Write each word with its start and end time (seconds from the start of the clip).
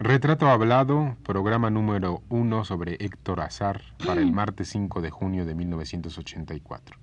Retrato 0.00 0.46
Hablado, 0.46 1.16
programa 1.24 1.70
número 1.70 2.22
uno 2.28 2.64
sobre 2.64 2.94
Héctor 3.00 3.40
Azar 3.40 3.82
para 4.06 4.20
el 4.20 4.30
martes 4.30 4.68
5 4.68 5.00
de 5.00 5.10
junio 5.10 5.44
de 5.44 5.56
1984. 5.56 6.96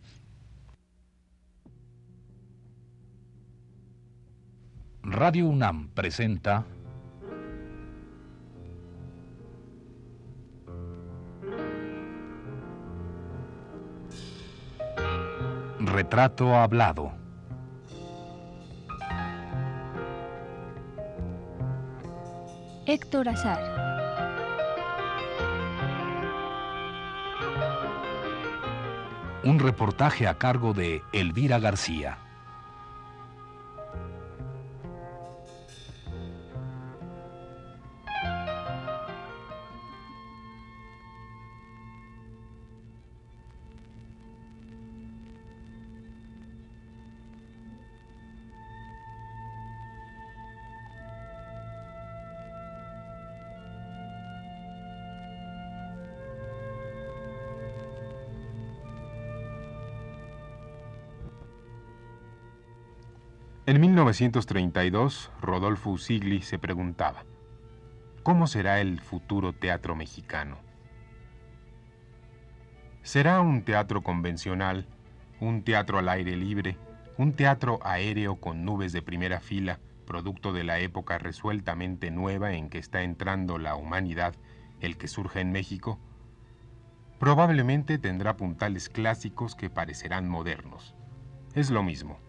Radio 5.04 5.46
UNAM 5.46 5.89
presenta 5.89 6.63
Retrato 15.82 16.55
Hablado. 16.55 17.25
Héctor 22.88 23.30
Azar. 23.30 23.59
Un 29.43 29.57
reportaje 29.57 30.27
a 30.27 30.38
cargo 30.38 30.73
de 30.76 31.02
Elvira 31.12 31.57
García. 31.57 32.24
En 63.68 63.82
1932, 63.82 65.31
Rodolfo 65.41 65.90
Usigli 65.90 66.44
se 66.44 66.59
preguntaba, 66.59 67.25
¿cómo 68.22 68.46
será 68.46 68.80
el 68.80 69.02
futuro 69.02 69.53
teatro 69.53 69.96
mexicano? 69.96 70.59
¿Será 73.02 73.41
un 73.41 73.63
teatro 73.63 74.03
convencional, 74.03 74.85
un 75.40 75.63
teatro 75.63 75.97
al 75.97 76.09
aire 76.09 76.35
libre, 76.38 76.78
un 77.18 77.34
teatro 77.34 77.80
aéreo 77.81 78.35
con 78.35 78.66
nubes 78.66 78.94
de 78.94 79.02
primera 79.02 79.40
fila, 79.40 79.79
producto 80.06 80.53
de 80.53 80.63
la 80.63 80.78
época 80.78 81.18
resueltamente 81.18 82.12
nueva 82.12 82.53
en 82.53 82.69
que 82.69 82.78
está 82.78 83.02
entrando 83.02 83.57
la 83.57 83.74
humanidad, 83.74 84.35
el 84.79 84.96
que 84.96 85.07
surge 85.07 85.40
en 85.40 85.52
México? 85.52 86.00
Probablemente 87.18 87.97
tendrá 87.97 88.38
puntales 88.38 88.90
clásicos 88.90 89.56
que 89.56 89.72
parecerán 89.72 90.29
modernos. 90.29 90.94
Es 91.56 91.72
lo 91.72 91.81
mismo. 91.81 92.25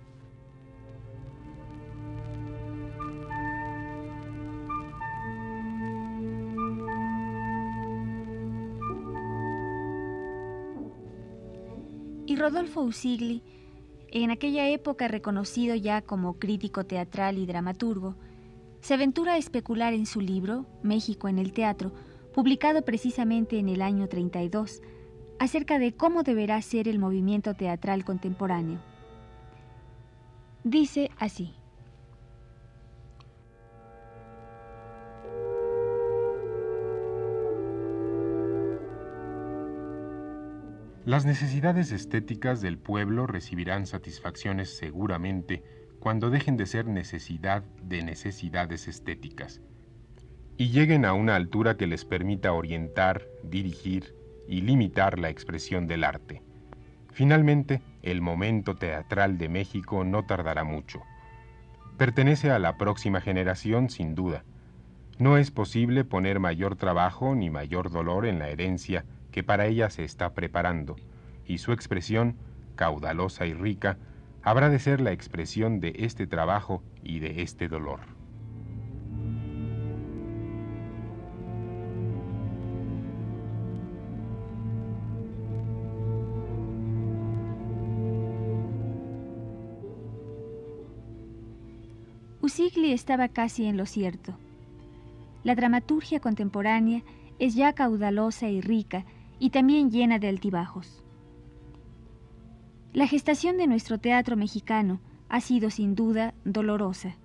Rodolfo 12.47 12.83
Usigli, 12.83 13.43
en 14.07 14.31
aquella 14.31 14.69
época 14.69 15.09
reconocido 15.09 15.75
ya 15.75 16.01
como 16.03 16.39
crítico 16.39 16.87
teatral 16.87 17.39
y 17.39 17.45
dramaturgo, 17.45 18.15
se 18.79 18.95
aventura 18.95 19.33
a 19.33 19.37
especular 19.37 19.95
en 19.95 20.07
su 20.07 20.21
libro 20.21 20.65
México 20.81 21.27
en 21.27 21.41
el 21.41 21.53
Teatro, 21.53 21.93
publicado 22.33 22.83
precisamente 22.83 23.59
en 23.59 23.69
el 23.69 23.83
año 23.83 24.07
32, 24.07 24.81
acerca 25.41 25.81
de 25.81 25.97
cómo 25.97 26.23
deberá 26.23 26.63
ser 26.63 26.87
el 26.87 27.01
movimiento 27.01 27.55
teatral 27.55 28.05
contemporáneo. 28.05 28.79
Dice 30.63 31.11
así. 31.19 31.56
Las 41.07 41.25
necesidades 41.25 41.93
estéticas 41.93 42.61
del 42.61 42.79
pueblo 42.79 43.29
recibirán 43.29 43.87
satisfacciones 43.87 44.77
seguramente 44.77 45.63
cuando 46.01 46.31
dejen 46.31 46.57
de 46.57 46.67
ser 46.67 46.89
necesidad 46.89 47.63
de 47.81 48.03
necesidades 48.03 48.89
estéticas 48.89 49.61
y 50.57 50.71
lleguen 50.71 51.05
a 51.05 51.13
una 51.13 51.37
altura 51.37 51.77
que 51.77 51.87
les 51.87 52.05
permita 52.05 52.53
orientar, 52.53 53.23
dirigir 53.45 54.17
y 54.49 54.63
limitar 54.63 55.21
la 55.21 55.31
expresión 55.31 55.87
del 55.87 56.03
arte. 56.03 56.43
Finalmente, 57.13 57.83
el 58.03 58.21
momento 58.21 58.75
teatral 58.75 59.39
de 59.39 59.49
México 59.49 60.03
no 60.03 60.27
tardará 60.27 60.65
mucho. 60.65 61.03
Pertenece 61.97 62.51
a 62.51 62.59
la 62.59 62.77
próxima 62.79 63.21
generación 63.21 63.91
sin 63.91 64.17
duda. 64.17 64.43
No 65.21 65.37
es 65.37 65.53
posible 65.53 66.03
poner 66.03 66.41
mayor 66.41 66.75
trabajo 66.75 67.37
ni 67.37 67.49
mayor 67.49 67.93
dolor 67.93 68.27
en 68.27 68.41
la 68.41 68.49
herencia 68.49 69.05
que 69.37 69.45
para 69.45 69.67
ella 69.67 69.91
se 69.91 70.03
está 70.03 70.33
preparando, 70.33 70.97
y 71.45 71.59
su 71.59 71.73
expresión, 71.73 72.39
caudalosa 72.75 73.45
y 73.45 73.53
rica, 73.53 73.99
habrá 74.41 74.71
de 74.71 74.79
ser 74.79 75.03
la 75.03 75.13
expresión 75.13 75.79
de 75.79 75.93
este 75.99 76.27
trabajo 76.27 76.83
y 77.03 77.19
de 77.19 77.43
este 77.43 77.69
dolor. 77.69 78.01
Usigli 92.41 92.93
estaba 92.93 93.29
casi 93.29 93.67
en 93.67 93.77
lo 93.77 93.85
cierto. 93.85 94.39
La 95.45 95.55
dramaturgia 95.55 96.21
contemporánea 96.21 97.03
es 97.39 97.55
ya 97.55 97.75
caudalosa 97.75 98.49
y 98.49 98.63
rica 98.63 99.05
y 99.39 99.51
también 99.51 99.91
llena 99.91 100.19
de 100.19 100.29
altibajos. 100.29 101.03
La 102.93 103.07
gestación 103.07 103.59
de 103.59 103.67
nuestro 103.67 103.99
teatro 103.99 104.37
mexicano 104.37 105.01
ha 105.29 105.41
sido 105.41 105.71
sin 105.71 105.95
duda 105.95 106.35
dolorosa. 106.45 107.17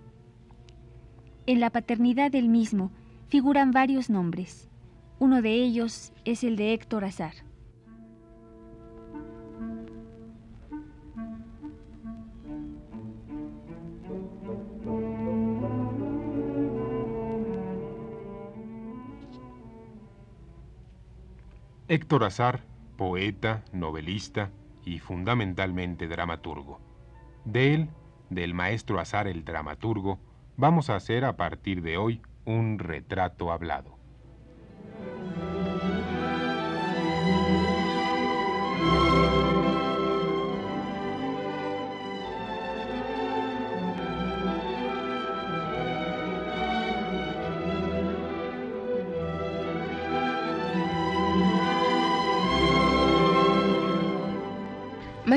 En 1.45 1.59
la 1.59 1.69
paternidad 1.69 2.31
del 2.31 2.49
mismo 2.49 2.91
figuran 3.27 3.71
varios 3.71 4.09
nombres. 4.09 4.69
Uno 5.19 5.41
de 5.41 5.53
ellos 5.53 6.11
es 6.25 6.43
el 6.43 6.55
de 6.55 6.73
Héctor 6.73 7.05
Azar. 7.05 7.33
Héctor 21.91 22.23
Azar, 22.23 22.61
poeta, 22.95 23.65
novelista 23.73 24.49
y 24.85 24.99
fundamentalmente 24.99 26.07
dramaturgo. 26.07 26.79
De 27.43 27.73
él, 27.73 27.89
del 28.29 28.53
maestro 28.53 29.01
Azar 29.01 29.27
el 29.27 29.43
dramaturgo, 29.43 30.17
vamos 30.55 30.89
a 30.89 30.95
hacer 30.95 31.25
a 31.25 31.35
partir 31.35 31.81
de 31.81 31.97
hoy 31.97 32.21
un 32.45 32.79
retrato 32.79 33.51
hablado. 33.51 33.97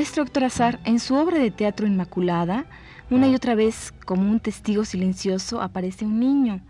Maestro 0.05 0.21
Héctor 0.21 0.43
Azar, 0.43 0.79
en 0.83 0.99
su 0.99 1.15
obra 1.15 1.39
de 1.39 1.49
teatro 1.49 1.87
Inmaculada, 1.87 2.65
una 3.09 3.27
y 3.27 3.33
otra 3.33 3.55
vez, 3.55 3.91
como 4.05 4.29
un 4.29 4.39
testigo 4.39 4.85
silencioso, 4.85 5.63
aparece 5.63 6.05
un 6.05 6.19
niño. 6.19 6.61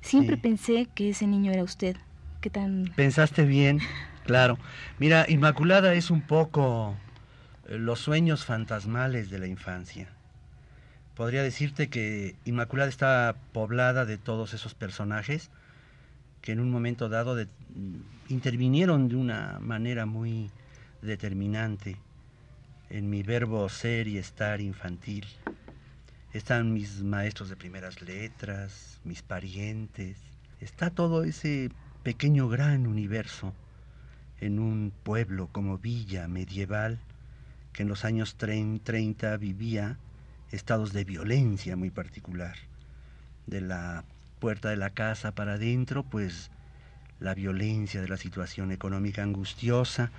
Siempre 0.00 0.36
Sí. 0.36 0.42
pensé 0.42 0.86
que 0.94 1.10
ese 1.10 1.26
niño 1.26 1.50
era 1.50 1.64
usted. 1.64 1.96
¿Qué 2.40 2.50
tan...? 2.50 2.92
Pensaste 2.94 3.44
bien, 3.44 3.80
claro. 4.24 4.58
Mira, 5.00 5.26
Inmaculada 5.28 5.92
es 5.94 6.08
un 6.12 6.20
poco 6.20 6.94
eh, 7.68 7.78
los 7.78 7.98
sueños 7.98 8.44
fantasmales 8.44 9.28
de 9.28 9.40
la 9.40 9.48
infancia. 9.48 10.06
Podría 11.16 11.42
decirte 11.42 11.88
que 11.88 12.36
Inmaculada 12.44 12.88
está 12.88 13.34
poblada 13.52 14.04
de 14.04 14.18
todos 14.18 14.54
esos 14.54 14.74
personajes 14.74 15.50
que 16.42 16.52
en 16.52 16.60
un 16.60 16.70
momento 16.70 17.08
dado 17.08 17.34
de- 17.34 17.46
mm, 17.46 18.28
intervinieron 18.28 19.08
de 19.08 19.16
una 19.16 19.58
manera 19.60 20.06
muy 20.06 20.52
determinante 21.02 21.96
en 22.90 23.10
mi 23.10 23.22
verbo 23.22 23.68
ser 23.68 24.08
y 24.08 24.18
estar 24.18 24.60
infantil. 24.60 25.26
Están 26.32 26.72
mis 26.72 27.02
maestros 27.02 27.48
de 27.48 27.56
primeras 27.56 28.02
letras, 28.02 29.00
mis 29.04 29.22
parientes, 29.22 30.18
está 30.60 30.90
todo 30.90 31.24
ese 31.24 31.70
pequeño 32.02 32.48
gran 32.48 32.86
universo 32.86 33.54
en 34.40 34.58
un 34.58 34.92
pueblo 35.02 35.48
como 35.52 35.78
Villa 35.78 36.28
medieval 36.28 36.98
que 37.72 37.82
en 37.82 37.88
los 37.88 38.04
años 38.04 38.36
30 38.36 39.36
vivía 39.36 39.98
estados 40.50 40.92
de 40.92 41.04
violencia 41.04 41.76
muy 41.76 41.90
particular. 41.90 42.56
De 43.46 43.60
la 43.60 44.04
puerta 44.38 44.70
de 44.70 44.76
la 44.76 44.90
casa 44.90 45.32
para 45.34 45.54
adentro, 45.54 46.02
pues 46.04 46.50
la 47.20 47.34
violencia 47.34 48.00
de 48.00 48.08
la 48.08 48.16
situación 48.16 48.70
económica 48.70 49.22
angustiosa, 49.22 50.10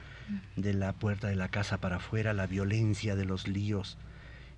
de 0.56 0.74
la 0.74 0.94
puerta 0.94 1.28
de 1.28 1.36
la 1.36 1.50
casa 1.50 1.78
para 1.78 1.98
afuera, 1.98 2.34
la 2.34 2.48
violencia 2.48 3.16
de 3.16 3.26
los 3.26 3.48
líos 3.48 3.98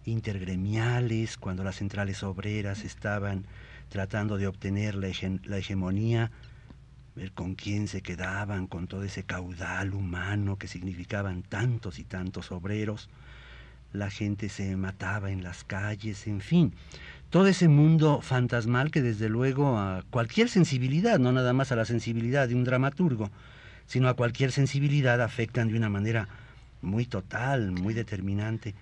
intergremiales, 0.06 1.38
cuando 1.38 1.64
las 1.64 1.76
centrales 1.76 2.24
obreras 2.24 2.84
estaban 2.84 3.46
tratando 3.90 4.38
de 4.38 4.48
obtener 4.48 4.96
la, 4.96 5.10
la 5.46 5.58
hegemonía, 5.58 6.32
ver 7.16 7.32
con 7.34 7.56
quién 7.56 7.88
se 7.88 8.02
quedaban, 8.02 8.68
con 8.68 8.88
todo 8.88 9.04
ese 9.04 9.24
caudal 9.24 9.94
humano 9.94 10.58
que 10.58 10.68
significaban 10.68 11.44
tantos 11.44 12.00
y 12.00 12.04
tantos 12.04 12.52
obreros, 12.52 13.10
la 13.94 14.10
gente 14.10 14.50
se 14.50 14.76
mataba 14.78 15.32
en 15.32 15.44
las 15.44 15.64
calles, 15.64 16.26
en 16.28 16.40
fin, 16.40 16.74
todo 17.30 17.48
ese 17.48 17.68
mundo 17.68 18.22
fantasmal 18.22 18.92
que 18.92 19.02
desde 19.02 19.30
luego 19.30 19.78
a 19.78 20.04
cualquier 20.10 20.50
sensibilidad, 20.50 21.20
no 21.20 21.32
nada 21.32 21.54
más 21.54 21.72
a 21.72 21.76
la 21.76 21.86
sensibilidad 21.86 22.48
de 22.48 22.56
un 22.56 22.64
dramaturgo, 22.64 23.30
sino 23.92 24.08
a 24.08 24.14
cualquier 24.14 24.54
sensibilidad 24.54 25.20
afectan 25.22 25.68
de 25.68 25.76
una 25.76 25.90
manera 25.90 26.30
muy 26.82 27.06
total, 27.06 27.74
muy 27.74 27.94
determinante, 27.94 28.74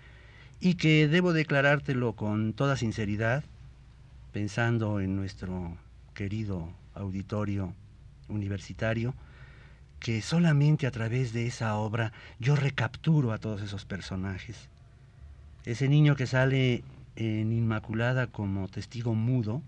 y 0.60 0.76
que 0.76 1.08
debo 1.08 1.34
declarártelo 1.34 2.14
con 2.14 2.54
toda 2.54 2.78
sinceridad, 2.78 3.44
pensando 4.34 5.00
en 5.00 5.16
nuestro 5.16 5.76
querido 6.14 6.70
auditorio 6.94 7.74
universitario, 8.28 9.16
que 10.00 10.22
solamente 10.22 10.86
a 10.86 10.92
través 10.92 11.34
de 11.34 11.48
esa 11.48 11.76
obra 11.78 12.14
yo 12.40 12.56
recapturo 12.56 13.32
a 13.32 13.40
todos 13.40 13.64
esos 13.64 13.86
personajes. 13.86 14.70
Ese 15.66 15.90
niño 15.90 16.16
que 16.16 16.28
sale 16.28 16.84
en 17.16 17.52
Inmaculada 17.52 18.28
como 18.28 18.68
testigo 18.68 19.16
mudo, 19.16 19.64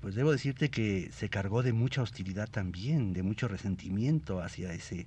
pues 0.00 0.14
debo 0.14 0.32
decirte 0.32 0.70
que 0.70 1.10
se 1.12 1.28
cargó 1.28 1.62
de 1.62 1.72
mucha 1.72 2.02
hostilidad 2.02 2.48
también, 2.48 3.12
de 3.12 3.22
mucho 3.22 3.48
resentimiento 3.48 4.40
hacia 4.40 4.72
ese 4.72 5.06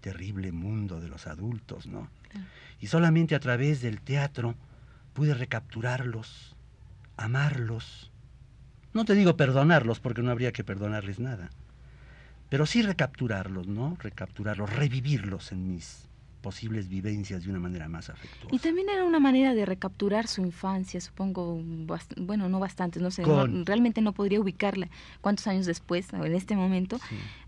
terrible 0.00 0.50
mundo 0.52 1.00
de 1.00 1.08
los 1.08 1.26
adultos, 1.26 1.86
¿no? 1.86 2.08
Y 2.80 2.86
solamente 2.86 3.34
a 3.34 3.40
través 3.40 3.82
del 3.82 4.00
teatro 4.00 4.54
pude 5.12 5.34
recapturarlos, 5.34 6.56
amarlos. 7.16 8.10
No 8.94 9.04
te 9.04 9.14
digo 9.14 9.36
perdonarlos 9.36 10.00
porque 10.00 10.22
no 10.22 10.30
habría 10.30 10.52
que 10.52 10.64
perdonarles 10.64 11.20
nada, 11.20 11.50
pero 12.48 12.66
sí 12.66 12.82
recapturarlos, 12.82 13.66
¿no? 13.66 13.96
Recapturarlos, 14.00 14.74
revivirlos 14.74 15.52
en 15.52 15.68
mis 15.68 16.09
posibles 16.40 16.88
vivencias 16.88 17.44
de 17.44 17.50
una 17.50 17.60
manera 17.60 17.88
más 17.88 18.10
afectuosa. 18.10 18.54
Y 18.54 18.58
también 18.58 18.88
era 18.88 19.04
una 19.04 19.20
manera 19.20 19.54
de 19.54 19.66
recapturar 19.66 20.26
su 20.26 20.42
infancia, 20.42 21.00
supongo, 21.00 21.60
bueno, 22.16 22.48
no 22.48 22.58
bastante, 22.58 23.00
no 23.00 23.10
sé, 23.10 23.22
realmente 23.64 24.00
no 24.00 24.12
podría 24.12 24.40
ubicarla 24.40 24.88
cuántos 25.20 25.46
años 25.46 25.66
después, 25.66 26.12
en 26.12 26.34
este 26.34 26.56
momento, 26.56 26.98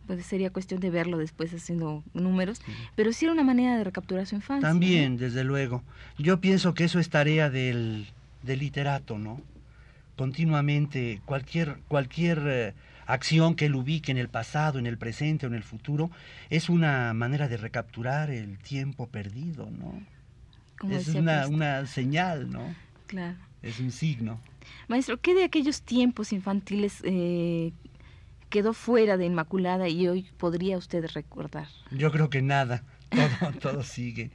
pues 0.06 0.24
sería 0.26 0.50
cuestión 0.50 0.80
de 0.80 0.90
verlo 0.90 1.18
después 1.18 1.52
haciendo 1.54 2.02
números, 2.14 2.60
pero 2.94 3.12
sí 3.12 3.24
era 3.24 3.32
una 3.32 3.44
manera 3.44 3.76
de 3.76 3.84
recapturar 3.84 4.26
su 4.26 4.34
infancia. 4.34 4.68
También, 4.68 5.16
desde 5.16 5.44
luego. 5.44 5.82
Yo 6.18 6.40
pienso 6.40 6.74
que 6.74 6.84
eso 6.84 6.98
es 6.98 7.08
tarea 7.08 7.50
del, 7.50 8.06
del 8.42 8.58
literato, 8.58 9.18
¿no? 9.18 9.40
Continuamente, 10.16 11.20
cualquier, 11.24 11.78
cualquier 11.88 12.42
eh, 12.46 12.74
acción 13.12 13.54
que 13.54 13.66
él 13.66 13.74
ubique 13.74 14.10
en 14.10 14.18
el 14.18 14.28
pasado, 14.28 14.78
en 14.78 14.86
el 14.86 14.96
presente 14.96 15.46
o 15.46 15.48
en 15.48 15.54
el 15.54 15.62
futuro, 15.62 16.10
es 16.48 16.68
una 16.68 17.12
manera 17.12 17.46
de 17.48 17.56
recapturar 17.56 18.30
el 18.30 18.58
tiempo 18.58 19.06
perdido, 19.06 19.70
¿no? 19.70 20.02
es 20.90 21.08
una, 21.08 21.46
una 21.46 21.86
señal, 21.86 22.50
¿no? 22.50 22.74
Claro. 23.06 23.36
Es 23.62 23.78
un 23.78 23.92
signo. 23.92 24.40
Maestro, 24.88 25.20
¿qué 25.20 25.34
de 25.34 25.44
aquellos 25.44 25.82
tiempos 25.82 26.32
infantiles 26.32 27.02
eh, 27.04 27.72
quedó 28.48 28.72
fuera 28.72 29.16
de 29.16 29.26
Inmaculada 29.26 29.88
y 29.88 30.08
hoy 30.08 30.26
podría 30.38 30.78
usted 30.78 31.04
recordar? 31.12 31.68
Yo 31.90 32.10
creo 32.10 32.30
que 32.30 32.42
nada, 32.42 32.82
todo, 33.10 33.52
todo 33.60 33.82
sigue. 33.82 34.30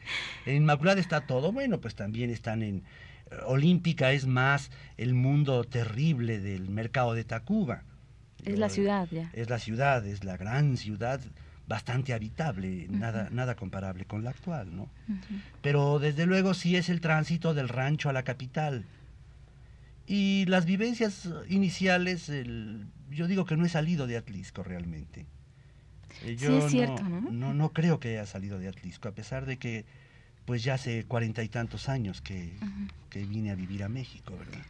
En 0.46 0.56
Inmaculada 0.58 1.02
está 1.02 1.22
todo, 1.22 1.52
bueno, 1.52 1.82
pues 1.82 1.96
también 1.96 2.30
están 2.30 2.62
en... 2.62 2.84
Olímpica 3.46 4.14
es 4.14 4.26
más 4.26 4.72
el 4.96 5.14
mundo 5.14 5.66
terrible 5.66 6.40
del 6.40 6.70
mercado 6.70 7.14
de 7.14 7.26
Tacuba. 7.26 7.84
Es 8.46 8.60
la 8.60 8.70
ciudad 8.70 9.08
ya. 9.12 9.30
Es 9.34 9.50
la 9.50 9.60
ciudad, 9.60 10.06
es 10.06 10.24
la 10.24 10.38
gran 10.38 10.78
ciudad 10.78 11.20
bastante 11.68 12.14
habitable, 12.14 12.88
nada, 12.90 13.28
nada 13.30 13.56
comparable 13.56 14.06
con 14.06 14.24
la 14.24 14.30
actual, 14.30 14.74
¿no? 14.76 14.90
Pero 15.62 16.00
desde 16.00 16.26
luego 16.26 16.54
sí 16.54 16.78
es 16.78 16.90
el 16.90 17.02
tránsito 17.02 17.54
del 17.54 17.68
rancho 17.68 18.10
a 18.10 18.14
la 18.14 18.24
capital. 18.24 18.86
Y 20.08 20.46
las 20.46 20.66
vivencias 20.66 21.28
iniciales, 21.50 22.32
yo 23.10 23.28
digo 23.28 23.46
que 23.46 23.58
no 23.58 23.66
he 23.66 23.70
salido 23.70 24.08
de 24.08 24.16
Atlisco 24.16 24.64
realmente. 24.64 25.26
Eh, 26.24 26.38
yo 26.38 26.62
sí 26.62 26.66
es 26.66 26.72
cierto, 26.72 27.04
¿no? 27.04 27.30
¿no? 27.30 27.54
No, 27.54 27.74
creo 27.74 28.00
que 28.00 28.12
haya 28.12 28.26
salido 28.26 28.58
de 28.60 28.70
Atlisco, 28.70 29.10
a 29.10 29.12
pesar 29.12 29.46
de 29.46 29.58
que 29.58 29.86
pues 30.46 30.64
ya 30.64 30.76
hace 30.76 31.04
cuarenta 31.04 31.44
y 31.44 31.50
tantos 31.50 31.90
años 31.90 32.22
que, 32.22 32.54
que 33.10 33.26
vine 33.26 33.52
a 33.52 33.56
vivir 33.56 33.84
a 33.84 33.90
México, 33.90 34.38
¿verdad? 34.40 34.64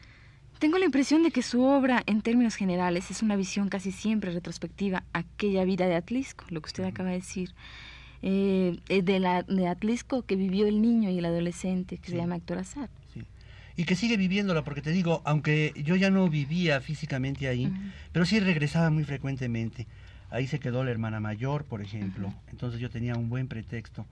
Tengo 0.59 0.79
la 0.79 0.85
impresión 0.85 1.21
de 1.21 1.29
que 1.29 1.43
su 1.43 1.61
obra, 1.63 2.01
en 2.07 2.21
términos 2.21 2.55
generales, 2.55 3.11
es 3.11 3.21
una 3.21 3.35
visión 3.35 3.69
casi 3.69 3.91
siempre 3.91 4.31
retrospectiva 4.31 5.03
a 5.13 5.19
aquella 5.19 5.63
vida 5.65 5.85
de 5.85 5.95
Atlisco, 5.95 6.45
lo 6.49 6.61
que 6.61 6.67
usted 6.67 6.83
acaba 6.83 7.09
de 7.09 7.17
decir. 7.17 7.53
Eh, 8.23 8.79
eh, 8.89 9.03
de, 9.03 9.19
la, 9.19 9.43
de 9.43 9.67
Atlisco 9.67 10.23
que 10.23 10.35
vivió 10.35 10.65
el 10.65 10.81
niño 10.81 11.11
y 11.11 11.19
el 11.19 11.25
adolescente, 11.25 11.99
que 11.99 12.09
se 12.09 12.17
llama 12.17 12.37
Héctor 12.37 12.57
Azar. 12.57 12.89
Sí. 13.13 13.23
Y 13.75 13.83
que 13.83 13.95
sigue 13.95 14.17
viviéndola, 14.17 14.63
porque 14.63 14.81
te 14.81 14.89
digo, 14.89 15.21
aunque 15.25 15.73
yo 15.75 15.95
ya 15.95 16.09
no 16.09 16.27
vivía 16.27 16.81
físicamente 16.81 17.47
ahí, 17.47 17.71
pero 18.11 18.25
sí 18.25 18.39
regresaba 18.39 18.89
muy 18.89 19.03
frecuentemente. 19.03 19.85
Ahí 20.31 20.47
se 20.47 20.59
quedó 20.59 20.83
la 20.83 20.89
hermana 20.89 21.19
mayor, 21.19 21.65
por 21.65 21.83
ejemplo, 21.83 22.33
entonces 22.49 22.79
yo 22.79 22.89
tenía 22.89 23.15
un 23.15 23.29
buen 23.29 23.47
pretexto. 23.47 24.07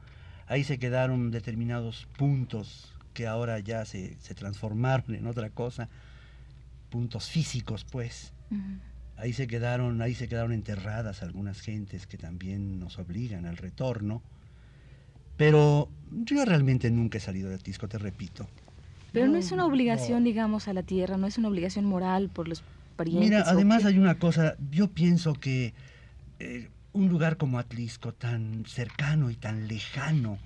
Ahí 0.46 0.64
se 0.64 0.78
quedaron 0.78 1.32
determinados 1.32 2.08
puntos 2.16 2.94
que 3.16 3.26
ahora 3.26 3.58
ya 3.60 3.84
se, 3.86 4.16
se 4.20 4.36
transformaron 4.36 5.16
en 5.16 5.26
otra 5.26 5.50
cosa 5.50 5.90
puntos 6.96 7.28
físicos, 7.28 7.84
pues. 7.84 8.32
Ahí 9.18 9.34
se 9.34 9.48
quedaron, 9.48 10.02
ahí 10.02 10.16
se 10.16 10.30
quedaron 10.30 10.54
enterradas 10.54 11.24
algunas 11.24 11.60
gentes 11.60 12.08
que 12.08 12.18
también 12.18 12.80
nos 12.80 12.98
obligan 13.00 13.46
al 13.46 13.58
retorno. 13.58 14.22
Pero 15.36 15.90
yo 16.10 16.46
realmente 16.46 16.90
nunca 16.92 17.18
he 17.18 17.22
salido 17.22 17.50
de 17.50 17.56
Atisco, 17.56 17.90
te 17.90 17.98
repito. 17.98 18.48
Pero 19.12 19.28
no, 19.28 19.36
es 19.36 19.52
una 19.52 19.66
obligación, 19.66 20.24
digamos, 20.24 20.70
a 20.70 20.74
la 20.74 20.84
tierra, 20.84 21.18
no 21.18 21.28
es 21.28 21.38
una 21.38 21.50
obligación 21.50 21.84
moral 21.84 22.30
por 22.30 22.48
los 22.48 22.64
parientes. 22.96 23.30
Mira, 23.30 23.44
además 23.46 23.84
hay 23.84 23.98
una 23.98 24.16
cosa, 24.16 24.56
yo 24.72 24.88
pienso 24.88 25.34
que 25.34 25.74
eh, 26.40 26.70
un 26.94 27.10
lugar 27.10 27.36
como 27.36 27.60
Atlisco, 27.60 28.14
tan 28.14 28.64
cercano 28.66 29.32
y 29.32 29.36
tan 29.36 29.68
lejano 29.68 30.38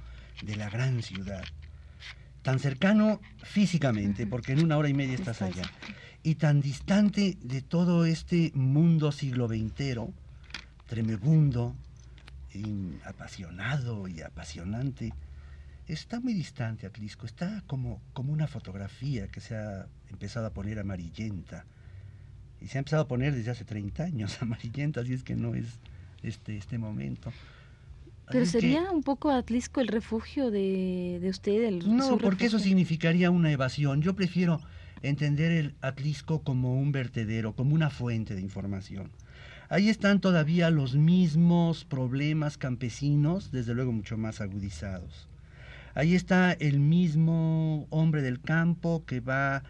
de 0.41 0.55
la 0.55 0.67
gran 0.67 1.03
ciudad, 1.03 1.43
tan 2.41 2.57
cercano 2.57 3.21
físicamente, 3.43 4.25
porque 4.25 4.53
en 4.53 4.63
una 4.63 4.79
hora 4.79 4.89
y 4.89 4.95
media 4.95 5.13
estás 5.13 5.43
allá, 5.43 5.69
y 6.23 6.35
tan 6.35 6.61
distante 6.61 7.37
de 7.41 7.61
todo 7.61 8.05
este 8.05 8.51
mundo 8.53 9.11
siglo 9.11 9.47
XX, 9.47 10.11
tremebundo, 10.87 11.75
apasionado 13.05 14.07
y 14.07 14.21
apasionante, 14.21 15.13
está 15.87 16.19
muy 16.19 16.33
distante 16.33 16.85
Atlisco, 16.85 17.25
está 17.25 17.63
como, 17.67 18.01
como 18.13 18.33
una 18.33 18.47
fotografía 18.47 19.27
que 19.27 19.39
se 19.39 19.55
ha 19.55 19.87
empezado 20.09 20.47
a 20.47 20.53
poner 20.53 20.79
amarillenta, 20.79 21.65
y 22.61 22.67
se 22.67 22.77
ha 22.77 22.79
empezado 22.79 23.03
a 23.03 23.07
poner 23.07 23.33
desde 23.33 23.51
hace 23.51 23.63
30 23.63 24.03
años 24.03 24.37
amarillenta, 24.41 25.01
así 25.01 25.13
es 25.13 25.23
que 25.23 25.35
no 25.35 25.55
es 25.55 25.79
este, 26.23 26.57
este 26.57 26.77
momento. 26.77 27.31
Pero 28.31 28.45
sería 28.45 28.91
un 28.91 29.01
poco 29.01 29.31
Atlisco 29.31 29.81
el 29.81 29.87
refugio 29.87 30.51
de, 30.51 31.17
de 31.19 31.29
usted. 31.29 31.63
El, 31.63 31.95
no, 31.95 32.19
porque 32.19 32.45
eso 32.45 32.59
significaría 32.59 33.31
una 33.31 33.51
evasión. 33.51 34.03
Yo 34.03 34.13
prefiero 34.13 34.61
entender 35.01 35.51
el 35.51 35.75
Atlisco 35.81 36.41
como 36.41 36.79
un 36.79 36.91
vertedero, 36.91 37.53
como 37.53 37.75
una 37.75 37.89
fuente 37.89 38.35
de 38.35 38.41
información. 38.41 39.09
Ahí 39.69 39.89
están 39.89 40.19
todavía 40.19 40.71
los 40.71 40.95
mismos 40.95 41.85
problemas 41.85 42.57
campesinos, 42.57 43.51
desde 43.51 43.75
luego 43.75 43.91
mucho 43.91 44.17
más 44.17 44.41
agudizados. 44.41 45.27
Ahí 45.93 46.15
está 46.15 46.53
el 46.53 46.79
mismo 46.79 47.85
hombre 47.89 48.21
del 48.21 48.41
campo 48.41 49.03
que 49.05 49.19
va 49.19 49.63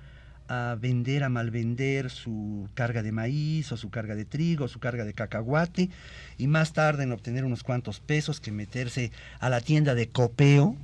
a 0.48 0.78
vender, 0.80 1.24
a 1.24 1.30
malvender 1.30 2.10
su 2.10 2.68
carga 2.74 3.04
de 3.04 3.12
maíz 3.12 3.72
o 3.72 3.78
su 3.78 3.90
carga 3.90 4.16
de 4.16 4.26
trigo, 4.26 4.66
o 4.66 4.68
su 4.68 4.80
carga 4.80 5.06
de 5.06 5.14
cacahuate, 5.14 5.90
y 6.38 6.48
más 6.48 6.74
tarde 6.74 7.04
en 7.04 7.12
obtener 7.12 7.46
unos 7.46 7.64
cuantos 7.64 8.00
pesos 8.00 8.40
que 8.40 8.52
meterse 8.52 9.12
a 9.40 9.50
la 9.50 9.62
tienda 9.62 9.96
de 9.96 10.10
copeo, 10.10 10.76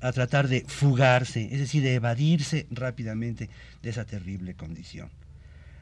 a 0.00 0.12
tratar 0.12 0.48
de 0.48 0.64
fugarse, 0.66 1.48
es 1.52 1.60
decir, 1.60 1.82
de 1.82 1.94
evadirse 1.94 2.66
rápidamente 2.70 3.50
de 3.82 3.90
esa 3.90 4.04
terrible 4.04 4.54
condición. 4.54 5.10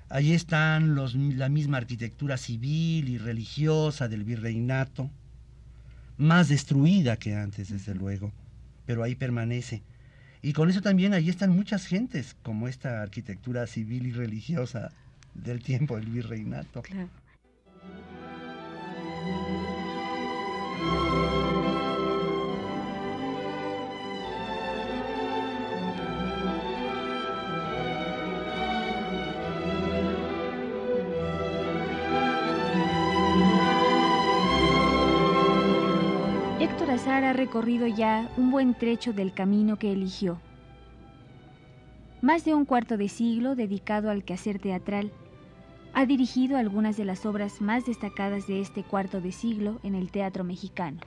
Allí 0.09 0.33
están 0.33 0.95
los, 0.95 1.15
la 1.15 1.49
misma 1.49 1.77
arquitectura 1.77 2.37
civil 2.37 3.09
y 3.09 3.19
religiosa 3.19 4.09
del 4.09 4.25
virreinato, 4.25 5.11
más 6.17 6.49
destruida 6.49 7.17
que 7.17 7.37
antes, 7.37 7.69
desde 7.69 7.95
luego, 7.95 8.33
pero 8.87 9.03
ahí 9.03 9.15
permanece. 9.15 9.83
Y 10.41 10.53
con 10.53 10.71
eso 10.71 10.81
también 10.81 11.15
allí 11.15 11.31
están 11.31 11.51
muchas 11.51 11.87
gentes, 11.87 12.37
como 12.43 12.69
esta 12.69 13.03
arquitectura 13.03 13.67
civil 13.67 14.07
y 14.07 14.13
religiosa 14.13 14.93
del 15.35 15.63
tiempo 15.63 15.97
del 15.97 16.07
virreinato. 16.07 16.83
Ha 37.11 37.33
recorrido 37.33 37.87
ya 37.87 38.31
un 38.37 38.51
buen 38.51 38.75
trecho 38.75 39.13
del 39.13 39.33
camino 39.33 39.79
que 39.79 39.93
eligió. 39.93 40.41
Más 42.21 42.45
de 42.45 42.55
un 42.55 42.65
cuarto 42.65 42.97
de 42.97 43.09
siglo 43.09 43.55
dedicado 43.55 44.11
al 44.11 44.25
quehacer 44.25 44.59
teatral, 44.59 45.11
ha 45.95 46.05
dirigido 46.05 46.57
algunas 46.57 46.97
de 46.97 47.05
las 47.05 47.25
obras 47.25 47.61
más 47.61 47.87
destacadas 47.87 48.47
de 48.47 48.61
este 48.61 48.83
cuarto 48.83 49.21
de 49.21 49.33
siglo 49.33 49.81
en 49.83 49.95
el 49.95 50.11
teatro 50.11 50.45
mexicano. 50.45 51.01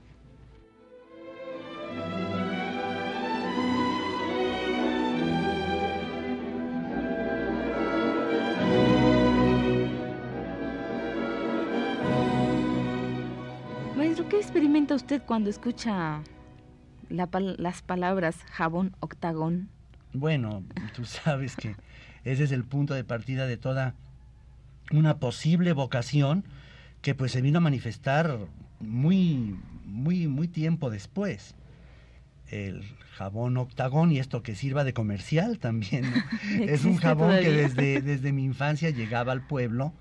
¿Qué 14.82 14.94
experimenta 14.94 14.94
usted 14.94 15.22
cuando 15.26 15.50
escucha 15.50 16.22
las 17.08 17.82
palabras 17.82 18.36
jabón 18.50 18.96
octagón? 19.00 19.68
Bueno, 20.12 20.64
tú 20.94 21.04
sabes 21.24 21.56
que 21.56 21.76
ese 22.24 22.44
es 22.44 22.52
el 22.52 22.64
punto 22.64 22.94
de 22.94 23.04
partida 23.04 23.46
de 23.46 23.56
toda 23.56 23.94
una 24.90 25.18
posible 25.18 25.72
vocación 25.72 26.44
que 27.00 27.14
pues 27.14 27.32
se 27.32 27.42
vino 27.42 27.58
a 27.58 27.60
manifestar 27.60 28.38
muy, 28.80 29.56
muy, 29.84 30.26
muy 30.26 30.48
tiempo 30.48 30.90
después. 30.90 31.54
El 32.48 32.82
jabón 33.12 33.56
octagón 33.58 34.10
y 34.10 34.18
esto 34.18 34.42
que 34.42 34.54
sirva 34.54 34.84
de 34.84 34.92
comercial 34.92 35.58
también. 35.58 36.04
es 36.60 36.84
un 36.84 36.96
jabón 36.96 37.30
que 37.40 37.52
desde, 37.52 38.02
desde 38.02 38.32
mi 38.32 38.44
infancia 38.44 38.90
llegaba 38.90 39.32
al 39.32 39.46
pueblo 39.46 39.92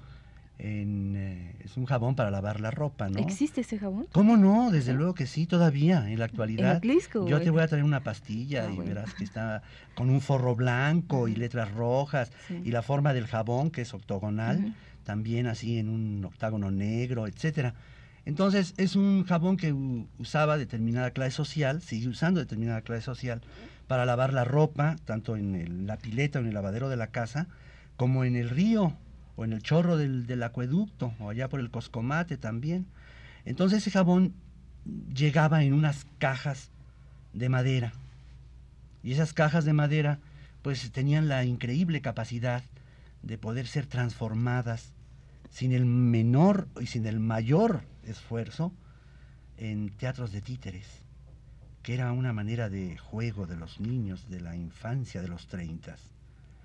eh, 0.64 1.56
es 1.66 1.76
un 1.76 1.86
jabón 1.86 2.16
para 2.16 2.30
lavar 2.30 2.60
la 2.60 2.70
ropa, 2.70 3.10
¿no? 3.10 3.20
¿Existe 3.20 3.62
ese 3.62 3.80
jabón? 3.80 4.06
¿Cómo 4.12 4.38
no? 4.38 4.70
Desde 4.70 4.94
luego 4.94 5.16
que 5.16 5.26
sí, 5.26 5.48
todavía, 5.48 6.08
en 6.12 6.20
la 6.20 6.26
actualidad. 6.26 6.80
¿En 6.84 7.28
yo 7.28 7.42
te 7.42 7.50
voy 7.50 7.64
a 7.64 7.68
traer 7.68 7.84
una 7.84 8.04
pastilla 8.04 8.68
ah, 8.68 8.72
y 8.72 8.78
verás 8.78 9.12
que 9.16 9.24
está 9.24 9.64
con 9.96 10.12
un 10.12 10.22
forro 10.22 10.56
blanco 10.56 11.28
y 11.28 11.36
letras 11.36 11.72
rojas 11.72 12.32
y 12.64 12.70
la 12.70 12.84
forma 12.84 13.14
del 13.14 13.26
jabón 13.26 13.72
que 13.72 13.82
es 13.82 13.94
octogonal, 13.94 14.76
también 15.04 15.48
así 15.48 15.80
en 15.80 15.90
un 15.90 16.24
octágono 16.26 16.70
negro, 16.70 17.26
etcétera. 17.26 17.74
Entonces 18.26 18.76
es 18.78 18.96
un 18.96 19.24
jabón 19.24 19.58
que 19.58 19.74
usaba 20.20 20.60
determinada 20.60 21.10
clase 21.10 21.32
social, 21.32 21.82
sigue 21.82 22.08
usando 22.08 22.40
determinada 22.40 22.82
clase 22.82 23.02
social 23.02 23.42
para 23.88 24.06
lavar 24.06 24.32
la 24.32 24.44
ropa, 24.44 24.96
tanto 25.06 25.36
en 25.36 25.88
la 25.88 25.98
pileta 25.98 26.38
o 26.38 26.44
en 26.44 26.50
el 26.50 26.54
lavadero 26.54 26.88
de 26.88 26.98
la 26.98 27.08
casa, 27.08 27.48
como 27.98 28.24
en 28.26 28.36
el 28.36 28.52
río 28.52 28.96
o 29.42 29.44
en 29.44 29.54
el 29.54 29.64
chorro 29.64 29.98
del, 29.98 30.44
acueducto, 30.44 31.16
o 31.20 31.32
allá 31.32 31.50
por 31.50 31.60
el 31.60 31.72
Coscomate 31.72 32.38
también. 32.38 32.86
Entonces 33.44 33.80
ese 33.80 33.90
jabón 33.90 34.36
llegaba 35.16 35.64
en 35.64 35.74
unas 35.74 36.06
cajas 36.20 36.70
de 37.34 37.50
madera. 37.50 37.92
Y 39.02 39.14
esas 39.14 39.34
cajas 39.34 39.66
de 39.66 39.74
madera 39.74 40.20
pues 40.62 40.92
tenían 40.92 41.28
la 41.28 41.44
increíble 41.44 42.02
capacidad 42.02 42.64
de 43.24 43.40
poder 43.40 43.66
ser 43.66 43.88
transformadas 43.88 44.94
sin 45.50 45.72
el 45.72 45.86
menor 45.86 46.68
y 46.80 46.86
sin 46.86 47.08
el 47.08 47.20
mayor 47.20 47.82
esfuerzo 48.04 48.72
en 49.58 49.90
teatros 49.90 50.32
de 50.32 50.42
títeres, 50.42 50.86
que 51.82 51.96
era 51.96 52.12
una 52.12 52.32
manera 52.32 52.70
de 52.70 52.96
juego 53.00 53.48
de 53.48 53.58
los 53.58 53.80
niños 53.80 54.30
de 54.30 54.40
la 54.40 54.56
infancia 54.56 55.20
de 55.24 55.30
los 55.30 55.48
treintas. 55.48 56.12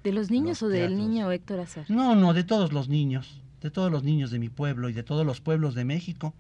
¿De 0.07 0.13
los 0.13 0.31
niños 0.31 0.63
o 0.63 0.69
del 0.69 0.97
niño 0.97 1.33
Héctor 1.33 1.59
Azar? 1.59 1.85
No, 1.89 2.15
no, 2.15 2.33
de 2.33 2.45
todos 2.45 2.73
los 2.73 2.89
niños, 2.89 3.41
de 3.61 3.73
todos 3.73 3.91
los 3.91 4.05
niños 4.05 4.31
de 4.31 4.39
mi 4.39 4.49
pueblo 4.49 4.89
y 4.89 4.93
de 4.93 5.03
todos 5.03 5.27
los 5.27 5.41
pueblos 5.41 5.75
de 5.75 5.85
México. 5.85 6.33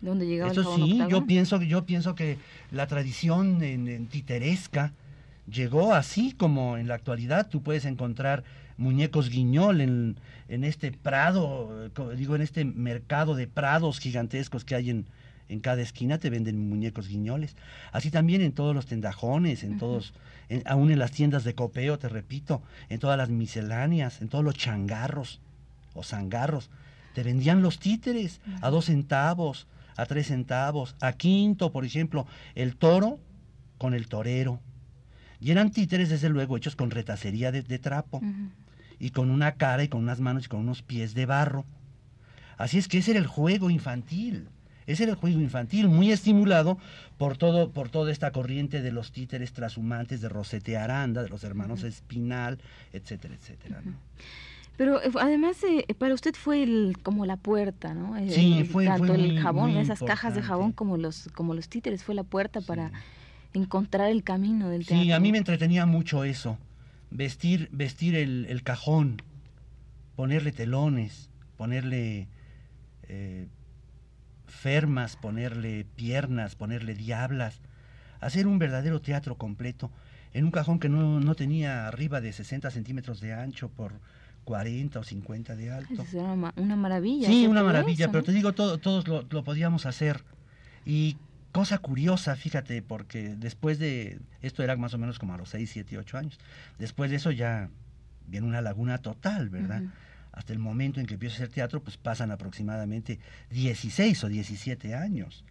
¿Dónde 0.00 0.24
llegaba 0.24 0.52
Eso 0.52 0.76
sí, 0.76 1.02
yo 1.10 1.26
pienso, 1.26 1.60
yo 1.62 1.84
pienso 1.84 2.14
que 2.14 2.38
la 2.70 2.86
tradición 2.86 3.60
en, 3.64 4.06
titeresca 4.06 4.92
llegó 5.50 5.96
así 5.96 6.30
como 6.30 6.76
en 6.78 6.86
la 6.86 6.94
actualidad 6.94 7.48
tú 7.48 7.60
puedes 7.60 7.86
encontrar 7.86 8.44
muñecos 8.76 9.30
guiñol 9.30 9.80
en, 9.80 10.14
en 10.48 10.62
este 10.62 10.92
prado, 10.92 11.90
digo, 12.16 12.36
en 12.36 12.42
este 12.42 12.64
mercado 12.64 13.34
de 13.34 13.48
prados 13.48 13.98
gigantescos 13.98 14.64
que 14.64 14.76
hay 14.76 14.90
en, 14.90 15.06
en 15.48 15.60
cada 15.60 15.82
esquina 15.82 16.18
te 16.18 16.30
venden 16.30 16.68
muñecos 16.68 17.08
guiñoles. 17.08 17.56
Así 17.92 18.10
también 18.10 18.40
en 18.40 18.52
todos 18.52 18.74
los 18.74 18.86
tendajones, 18.86 19.64
en 19.64 19.78
todos, 19.78 20.14
aún 20.64 20.90
en 20.90 20.98
las 20.98 21.12
tiendas 21.12 21.44
de 21.44 21.54
copeo, 21.54 21.98
te 21.98 22.08
repito, 22.08 22.62
en 22.88 22.98
todas 22.98 23.18
las 23.18 23.28
misceláneas, 23.28 24.22
en 24.22 24.28
todos 24.28 24.44
los 24.44 24.54
changarros 24.54 25.40
o 25.94 26.02
zangarros. 26.02 26.70
Te 27.14 27.22
vendían 27.22 27.62
los 27.62 27.78
títeres 27.78 28.40
a 28.62 28.70
dos 28.70 28.86
centavos, 28.86 29.66
a 29.96 30.06
tres 30.06 30.28
centavos, 30.28 30.96
a 31.00 31.12
quinto, 31.12 31.72
por 31.72 31.84
ejemplo, 31.84 32.26
el 32.54 32.76
toro 32.76 33.18
con 33.78 33.94
el 33.94 34.08
torero. 34.08 34.60
Y 35.40 35.50
eran 35.50 35.70
títeres, 35.70 36.08
desde 36.08 36.28
luego, 36.28 36.56
hechos 36.56 36.76
con 36.76 36.90
retacería 36.90 37.52
de, 37.52 37.62
trapo 37.78 38.22
y 38.98 39.10
con 39.10 39.30
una 39.30 39.56
cara 39.56 39.82
y 39.82 39.88
con 39.88 40.00
unas 40.00 40.20
manos 40.20 40.46
y 40.46 40.48
con 40.48 40.60
unos 40.60 40.82
pies 40.82 41.14
de 41.14 41.26
barro. 41.26 41.64
Así 42.56 42.78
es 42.78 42.86
que 42.86 42.98
ese 42.98 43.10
era 43.10 43.20
el 43.20 43.26
juego 43.26 43.68
infantil. 43.68 44.48
Ese 44.92 45.04
era 45.04 45.12
el 45.12 45.18
juego 45.18 45.40
infantil, 45.40 45.88
muy 45.88 46.12
estimulado 46.12 46.78
por 47.16 47.38
todo, 47.38 47.70
por 47.70 47.88
toda 47.88 48.12
esta 48.12 48.30
corriente 48.30 48.82
de 48.82 48.92
los 48.92 49.10
títeres 49.10 49.52
trashumantes 49.52 50.20
de 50.20 50.28
Rosete 50.28 50.76
Aranda, 50.76 51.22
de 51.22 51.30
los 51.30 51.44
hermanos 51.44 51.82
Espinal, 51.82 52.58
etcétera, 52.92 53.34
etcétera. 53.34 53.82
Pero 54.76 55.02
eh, 55.02 55.10
además 55.18 55.56
eh, 55.64 55.86
para 55.94 56.12
usted 56.12 56.34
fue 56.34 56.62
el, 56.62 56.98
como 57.02 57.24
la 57.24 57.36
puerta, 57.36 57.94
¿no? 57.94 58.16
sí, 58.28 58.64
fue, 58.64 58.84
tanto 58.84 59.14
el 59.14 59.40
jabón, 59.40 59.76
esas 59.76 60.02
cajas 60.02 60.34
de 60.34 60.42
jabón 60.42 60.72
como 60.72 60.96
los 60.98 61.30
como 61.34 61.54
los 61.54 61.68
títeres 61.68 62.04
fue 62.04 62.14
la 62.14 62.24
puerta 62.24 62.60
para 62.60 62.90
encontrar 63.54 64.10
el 64.10 64.22
camino 64.22 64.68
del 64.68 64.84
teatro. 64.86 65.04
Sí, 65.04 65.12
a 65.12 65.20
mí 65.20 65.32
me 65.32 65.38
entretenía 65.38 65.86
mucho 65.86 66.24
eso, 66.24 66.58
vestir 67.10 67.68
vestir 67.72 68.14
el, 68.14 68.46
el 68.48 68.62
cajón, 68.62 69.22
ponerle 70.16 70.52
telones, 70.52 71.30
ponerle 71.56 72.28
eh, 73.08 73.46
fermas, 74.52 75.16
ponerle 75.16 75.86
piernas, 75.96 76.54
ponerle 76.54 76.94
diablas, 76.94 77.60
hacer 78.20 78.46
un 78.46 78.58
verdadero 78.58 79.00
teatro 79.00 79.36
completo 79.36 79.90
en 80.34 80.44
un 80.44 80.50
cajón 80.50 80.78
que 80.78 80.88
no, 80.88 81.20
no 81.20 81.34
tenía 81.34 81.88
arriba 81.88 82.20
de 82.20 82.32
60 82.32 82.70
centímetros 82.70 83.20
de 83.20 83.32
ancho 83.32 83.68
por 83.68 83.92
40 84.44 84.98
o 85.00 85.04
50 85.04 85.56
de 85.56 85.70
alto. 85.72 86.02
Es 86.02 86.14
una, 86.14 86.76
maravilla. 86.76 87.26
Sí, 87.26 87.46
una 87.46 87.62
maravilla, 87.62 88.10
pero 88.10 88.22
te 88.24 88.32
digo, 88.32 88.52
todos 88.52 89.08
lo, 89.08 89.24
lo, 89.28 89.44
podíamos 89.44 89.86
hacer. 89.86 90.22
Y 90.84 91.16
cosa 91.52 91.78
curiosa, 91.78 92.36
fíjate, 92.36 92.82
porque 92.82 93.34
después 93.36 93.78
de, 93.78 94.20
esto 94.40 94.62
era 94.62 94.76
más 94.76 94.94
o 94.94 94.98
menos 94.98 95.18
como 95.18 95.34
a 95.34 95.38
los 95.38 95.50
6, 95.50 95.70
7, 95.70 95.98
8 95.98 96.18
años, 96.18 96.38
después 96.78 97.10
de 97.10 97.16
eso 97.16 97.30
ya 97.30 97.68
viene 98.26 98.46
una 98.46 98.62
laguna 98.62 98.98
total, 98.98 99.48
¿verdad? 99.48 99.82
Hasta 100.32 100.52
el 100.52 100.58
momento 100.58 100.98
en 100.98 101.06
que 101.06 101.14
empiezo 101.14 101.34
a 101.34 101.36
hacer 101.36 101.48
teatro, 101.50 101.82
pues 101.82 101.96
pasan 101.96 102.30
aproximadamente 102.30 103.18
16 103.50 104.24
o 104.24 104.28
17 104.28 104.94
años. 104.94 105.44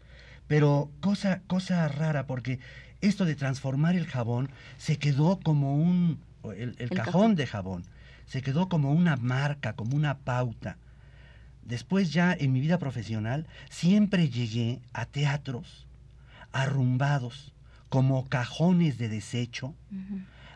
Pero 0.47 0.91
cosa, 0.99 1.41
cosa 1.47 1.87
rara, 1.87 2.25
porque 2.25 2.59
esto 2.99 3.25
de 3.25 3.35
transformar 3.35 3.95
el 3.95 4.07
jabón 4.07 4.49
se 4.77 4.97
quedó 4.97 5.39
como 5.39 5.75
un, 5.75 6.19
el, 6.55 6.89
cajón, 6.89 7.35
de 7.35 7.47
jabón, 7.47 7.83
se 8.25 8.41
quedó 8.41 8.67
como 8.69 8.91
una 8.91 9.15
marca, 9.15 9.73
como 9.73 9.95
una 9.95 10.17
pauta. 10.17 10.77
Después 11.63 12.11
ya 12.11 12.33
en 12.33 12.51
mi 12.51 12.59
vida 12.59 12.79
profesional 12.79 13.47
siempre 13.69 14.29
llegué 14.29 14.81
a 14.93 15.05
teatros 15.05 15.87
arrumbados, 16.51 17.53
como 17.89 18.27
cajones 18.27 18.97
de 18.97 19.09
desecho, 19.09 19.75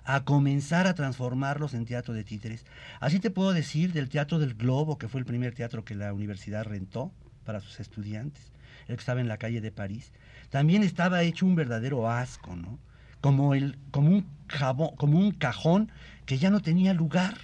a 0.06 0.24
comenzar 0.24 0.88
a 0.88 0.94
transformarlos 0.94 1.74
en 1.74 1.86
teatro 1.86 2.14
de 2.14 2.24
títeres. 2.24 2.66
Así 3.00 3.20
te 3.20 3.32
puedo 3.32 3.54
decir 3.54 3.92
del 3.92 4.08
Teatro 4.10 4.40
del 4.40 4.54
Globo, 4.54 4.98
que 4.98 5.08
fue 5.08 5.20
el 5.20 5.26
primer 5.26 5.54
teatro 5.54 5.84
que 5.84 5.96
la 5.96 6.14
universidad 6.14 6.64
rentó 6.64 7.12
para 7.44 7.60
sus 7.60 7.80
estudiantes, 7.80 8.52
el 8.88 8.96
que 8.96 9.00
estaba 9.00 9.20
en 9.20 9.28
la 9.28 9.38
calle 9.38 9.62
de 9.62 9.72
París. 9.72 10.12
También 10.50 10.84
estaba 10.84 11.24
hecho 11.24 11.46
un 11.46 11.56
verdadero 11.56 12.10
asco, 12.10 12.56
¿no? 12.56 12.80
Como, 13.20 13.56
el, 13.56 13.80
como, 13.90 14.10
un, 14.10 14.28
jabón, 14.48 14.96
como 14.96 15.18
un 15.18 15.32
cajón 15.32 15.92
que 16.26 16.38
ya 16.38 16.52
no 16.52 16.62
tenía 16.62 16.94
lugar. 16.94 17.36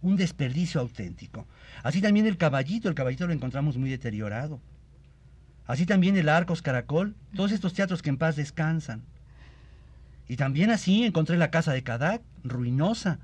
un 0.00 0.16
desperdicio 0.16 0.80
auténtico. 0.80 1.46
Así 1.82 2.00
también 2.02 2.26
el 2.26 2.36
caballito, 2.36 2.88
el 2.88 2.94
caballito 2.94 3.26
lo 3.26 3.32
encontramos 3.32 3.78
muy 3.78 3.90
deteriorado. 3.90 4.60
Así 5.66 5.86
también 5.86 6.16
el 6.16 6.28
Arcos 6.28 6.60
Caracol, 6.60 7.16
todos 7.34 7.50
estos 7.50 7.72
teatros 7.72 8.02
que 8.02 8.10
en 8.10 8.18
paz 8.18 8.36
descansan. 8.36 9.02
Y 10.28 10.36
también 10.36 10.70
así 10.70 11.04
encontré 11.04 11.36
la 11.36 11.50
casa 11.50 11.72
de 11.72 11.82
Cadac, 11.82 12.22
ruinosa, 12.42 13.18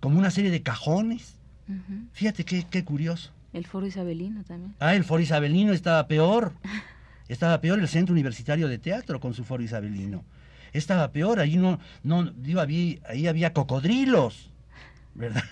como 0.00 0.18
una 0.18 0.30
serie 0.30 0.50
de 0.50 0.62
cajones. 0.62 1.36
Fíjate 2.12 2.44
qué, 2.44 2.66
qué 2.70 2.84
curioso. 2.84 3.32
El 3.52 3.66
Foro 3.66 3.86
Isabelino 3.86 4.42
también. 4.44 4.74
Ah, 4.80 4.94
el 4.94 5.04
Foro 5.04 5.22
Isabelino 5.22 5.72
estaba 5.72 6.06
peor. 6.08 6.52
Estaba 7.28 7.60
peor 7.60 7.78
el 7.78 7.88
Centro 7.88 8.12
Universitario 8.12 8.68
de 8.68 8.78
Teatro 8.78 9.20
con 9.20 9.32
su 9.32 9.44
Foro 9.44 9.62
Isabelino. 9.62 10.24
Estaba 10.72 11.12
peor, 11.12 11.38
ahí 11.38 11.56
no, 11.56 11.78
no, 12.02 12.24
digo, 12.24 12.60
había, 12.60 12.98
ahí 13.08 13.28
había 13.28 13.52
cocodrilos, 13.52 14.50
¿verdad? 15.14 15.44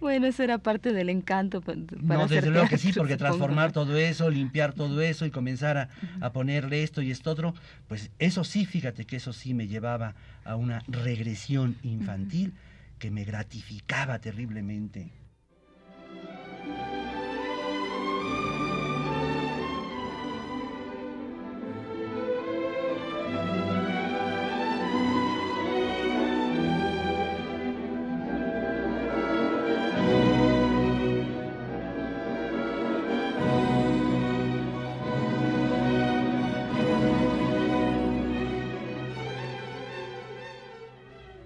Bueno, 0.00 0.26
eso 0.26 0.42
era 0.42 0.58
parte 0.58 0.92
del 0.92 1.08
encanto. 1.08 1.60
Para 1.60 1.76
no, 1.98 2.26
desde 2.26 2.50
luego 2.50 2.68
que 2.68 2.78
sí, 2.78 2.92
porque 2.92 3.16
transformar 3.16 3.72
todo 3.72 3.96
eso, 3.96 4.30
limpiar 4.30 4.72
todo 4.72 5.00
eso 5.00 5.26
y 5.26 5.30
comenzar 5.30 5.88
a, 6.20 6.32
ponerle 6.32 6.82
esto 6.82 7.02
y 7.02 7.10
esto 7.10 7.30
otro, 7.30 7.54
pues 7.88 8.10
eso 8.18 8.44
sí, 8.44 8.66
fíjate 8.66 9.04
que 9.04 9.16
eso 9.16 9.32
sí 9.32 9.54
me 9.54 9.66
llevaba 9.66 10.14
a 10.44 10.56
una 10.56 10.82
regresión 10.88 11.76
infantil 11.82 12.54
que 12.98 13.10
me 13.10 13.24
gratificaba 13.24 14.18
terriblemente. 14.18 15.10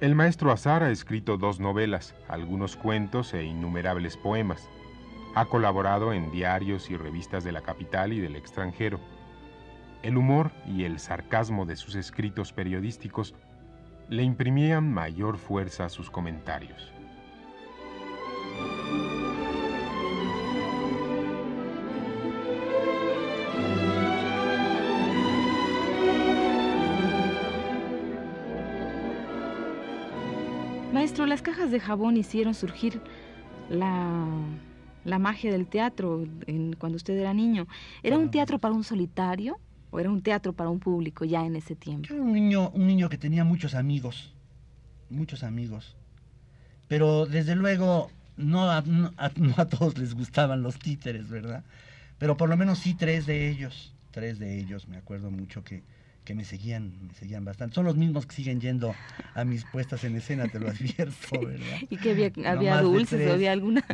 El 0.04 0.14
maestro 0.14 0.52
Azar 0.52 0.82
ha 0.82 0.90
escrito 0.90 1.38
dos 1.38 1.60
novelas, 1.60 2.14
algunos 2.28 2.76
cuentos 2.76 3.32
e 3.32 3.42
innumerables 3.42 4.18
poemas. 4.18 4.68
Ha 5.34 5.46
colaborado 5.46 6.12
en 6.12 6.30
diarios 6.30 6.90
y 6.90 6.96
revistas 6.98 7.42
de 7.42 7.52
la 7.52 7.62
capital 7.62 8.12
y 8.12 8.20
del 8.20 8.36
extranjero. 8.36 9.00
El 10.02 10.18
humor 10.18 10.50
y 10.66 10.84
el 10.84 10.98
sarcasmo 10.98 11.64
de 11.64 11.76
sus 11.76 11.94
escritos 11.94 12.52
periodísticos 12.52 13.34
le 14.10 14.24
imprimían 14.24 14.92
mayor 14.92 15.38
fuerza 15.38 15.86
a 15.86 15.88
sus 15.88 16.10
comentarios. 16.10 16.92
Maestro, 31.14 31.26
las 31.26 31.42
cajas 31.42 31.70
de 31.70 31.78
jabón 31.78 32.16
hicieron 32.16 32.54
surgir 32.54 33.00
la, 33.70 34.26
magia 35.20 35.52
del 35.52 35.68
teatro 35.68 36.26
cuando 36.78 36.96
usted 36.96 37.16
era 37.16 37.32
niño. 37.32 37.68
¿Era 38.02 38.18
un 38.18 38.32
teatro 38.32 38.58
para 38.58 38.74
un 38.74 38.82
solitario 38.82 39.60
o 39.92 40.00
era 40.00 40.10
un 40.10 40.22
teatro 40.22 40.54
para 40.54 40.70
un 40.70 40.80
público 40.80 41.24
ya 41.24 41.46
en 41.46 41.54
ese 41.54 41.76
tiempo? 41.76 42.12
Era 42.12 42.20
un 42.20 42.32
niño, 42.32 42.70
un 42.70 42.88
niño 42.88 43.08
que 43.08 43.16
tenía 43.16 43.44
muchos 43.44 43.76
amigos, 43.76 44.34
muchos 45.08 45.44
amigos. 45.44 45.94
Pero 46.88 47.26
desde 47.26 47.54
luego 47.54 48.10
no 48.36 48.82
no 48.82 49.12
a 49.56 49.66
todos 49.66 49.96
les 49.96 50.16
gustaban 50.16 50.64
los 50.64 50.80
títeres, 50.80 51.28
¿verdad? 51.28 51.62
Pero 52.18 52.36
por 52.36 52.48
lo 52.48 52.56
menos 52.56 52.80
sí 52.80 52.94
tres 52.94 53.24
de 53.24 53.50
ellos, 53.50 53.94
tres 54.10 54.40
de 54.40 54.58
ellos, 54.58 54.88
me 54.88 54.96
acuerdo 54.96 55.30
mucho 55.30 55.62
que 55.62 55.84
que 56.24 56.34
me 56.34 56.44
seguían, 56.44 56.92
me 57.06 57.14
seguían 57.14 57.44
bastante. 57.44 57.74
Son 57.74 57.84
los 57.84 57.96
mismos 57.96 58.26
que 58.26 58.34
siguen 58.34 58.60
yendo 58.60 58.94
a 59.34 59.44
mis 59.44 59.64
puestas 59.64 60.04
en 60.04 60.16
escena, 60.16 60.48
te 60.48 60.58
lo 60.58 60.68
advierto, 60.70 61.40
¿verdad? 61.40 61.78
¿Y 61.88 61.96
que 61.98 62.10
había, 62.10 62.32
había 62.50 62.80
dulces 62.80 63.28
o 63.28 63.32
había 63.32 63.52
alguna? 63.52 63.84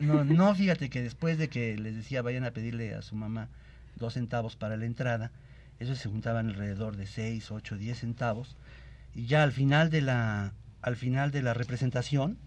No, 0.00 0.24
no, 0.24 0.54
fíjate 0.54 0.88
que 0.88 1.02
después 1.02 1.38
de 1.38 1.48
que 1.48 1.76
les 1.76 1.96
decía 1.96 2.22
vayan 2.22 2.44
a 2.44 2.52
pedirle 2.52 2.94
a 2.94 3.02
su 3.02 3.16
mamá 3.16 3.48
dos 3.96 4.14
centavos 4.14 4.56
para 4.56 4.76
la 4.76 4.86
entrada, 4.86 5.32
esos 5.78 5.98
se 5.98 6.08
juntaban 6.08 6.48
alrededor 6.48 6.96
de 6.96 7.06
seis, 7.06 7.50
ocho, 7.50 7.76
diez 7.76 7.98
centavos, 8.00 8.56
y 9.14 9.26
ya 9.26 9.42
al 9.42 9.52
final 9.52 9.90
de 9.90 10.00
la, 10.00 10.52
al 10.82 10.96
final 10.96 11.30
de 11.30 11.42
la 11.42 11.54
representación, 11.54 12.38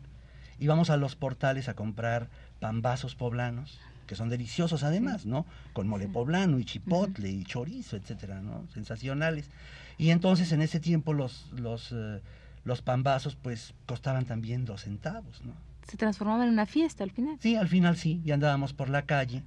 íbamos 0.60 0.90
a 0.90 0.98
los 0.98 1.16
portales 1.16 1.68
a 1.68 1.74
comprar 1.74 2.30
pambazos 2.60 3.16
poblanos, 3.16 3.80
que 4.08 4.16
son 4.16 4.30
deliciosos 4.30 4.84
además, 4.84 5.26
¿no? 5.26 5.46
Con 5.74 5.88
mole 5.88 6.08
poblano 6.08 6.60
y 6.60 6.66
chipotle 6.66 7.30
y 7.30 7.44
chorizo, 7.44 7.96
etcétera, 7.96 8.42
¿no? 8.42 8.66
Sensacionales. 8.74 9.50
Y 9.98 10.10
entonces 10.10 10.52
en 10.52 10.62
ese 10.62 10.80
tiempo 10.80 11.13
los, 11.13 11.52
los, 11.54 11.92
eh, 11.92 12.22
los 12.63 12.82
pambazos 12.82 13.36
pues 13.36 13.74
costaban 13.86 14.26
también 14.26 14.66
dos 14.66 14.84
centavos, 14.84 15.44
¿no? 15.44 15.54
Se 15.88 15.98
transformaba 15.98 16.46
en 16.46 16.52
una 16.52 16.66
fiesta 16.66 17.04
al 17.04 17.12
final. 17.12 17.38
Sí, 17.42 17.56
al 17.56 17.68
final 17.68 17.98
sí, 17.98 18.22
y 18.24 18.32
andábamos 18.32 18.74
por 18.74 18.89
la 18.89 19.04
calle 19.04 19.44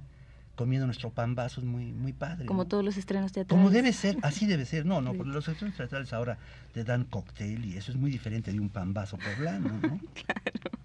comiendo 0.57 0.87
nuestro 0.87 1.11
pan 1.11 1.35
vasos 1.35 1.63
muy, 1.63 1.93
muy 1.93 2.11
padre. 2.11 2.47
Como 2.47 2.65
todos 2.65 2.83
los 2.83 2.97
estrenos 2.97 3.31
teatrales. 3.31 3.63
Como 3.63 3.69
debe 3.69 3.93
ser, 3.93 4.17
así 4.23 4.45
debe 4.45 4.65
ser. 4.65 4.85
No, 4.85 4.99
no, 4.99 5.13
porque 5.13 5.31
los 5.31 5.47
estrenos 5.47 5.77
teatrales 5.77 6.11
ahora 6.11 6.37
te 6.73 6.83
dan 6.83 7.05
cóctel 7.05 7.63
y 7.63 7.77
eso 7.77 7.91
es 7.91 7.97
muy 7.97 8.11
diferente 8.11 8.51
de 8.51 8.59
un 8.59 8.67
pan 8.67 8.93
vaso 8.93 9.17
poblano, 9.17 9.69
¿no? 9.81 9.99
claro. 10.13 10.77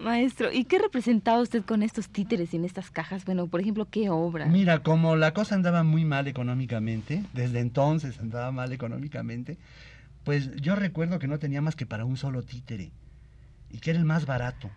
Maestro, 0.00 0.52
¿y 0.52 0.64
qué 0.64 0.78
representaba 0.78 1.40
usted 1.40 1.64
con 1.64 1.82
estos 1.82 2.08
títeres 2.08 2.52
y 2.52 2.56
en 2.56 2.64
estas 2.64 2.90
cajas? 2.90 3.24
Bueno, 3.24 3.46
por 3.46 3.60
ejemplo, 3.60 3.86
¿qué 3.88 4.10
obra? 4.10 4.46
Mira, 4.46 4.82
como 4.82 5.14
la 5.16 5.32
cosa 5.32 5.54
andaba 5.54 5.84
muy 5.84 6.04
mal 6.04 6.26
económicamente, 6.26 7.22
desde 7.32 7.60
entonces 7.60 8.18
andaba 8.18 8.50
mal 8.50 8.72
económicamente, 8.72 9.56
pues 10.24 10.50
yo 10.56 10.74
recuerdo 10.74 11.20
que 11.20 11.28
no 11.28 11.38
tenía 11.38 11.62
más 11.62 11.76
que 11.76 11.86
para 11.86 12.04
un 12.04 12.16
solo 12.16 12.42
títere 12.42 12.90
y 13.70 13.78
que 13.78 13.90
era 13.90 14.00
el 14.00 14.04
más 14.04 14.26
barato. 14.26 14.68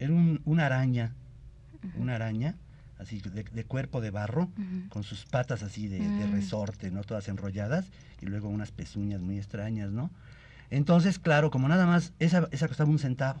Era 0.00 0.12
un, 0.12 0.42
una 0.44 0.66
araña, 0.66 1.12
una 1.96 2.16
araña 2.16 2.56
así 2.98 3.20
de, 3.20 3.64
cuerpo 3.64 4.00
de 4.00 4.10
barro, 4.10 4.50
con 4.88 5.02
sus 5.02 5.24
patas 5.24 5.62
así 5.62 5.88
de, 5.88 6.00
mm. 6.00 6.32
resorte, 6.32 6.90
¿no? 6.90 7.04
Todas 7.04 7.28
enrolladas, 7.28 7.86
y 8.20 8.26
luego 8.26 8.48
unas 8.48 8.70
pezuñas 8.70 9.20
muy 9.20 9.38
extrañas, 9.38 9.90
¿no? 9.90 10.10
Entonces, 10.70 11.18
claro, 11.18 11.50
como 11.50 11.68
nada 11.68 11.86
más, 11.86 12.12
esa, 12.18 12.48
esa 12.50 12.68
costaba 12.68 12.90
un 12.90 12.98
centavo. 12.98 13.40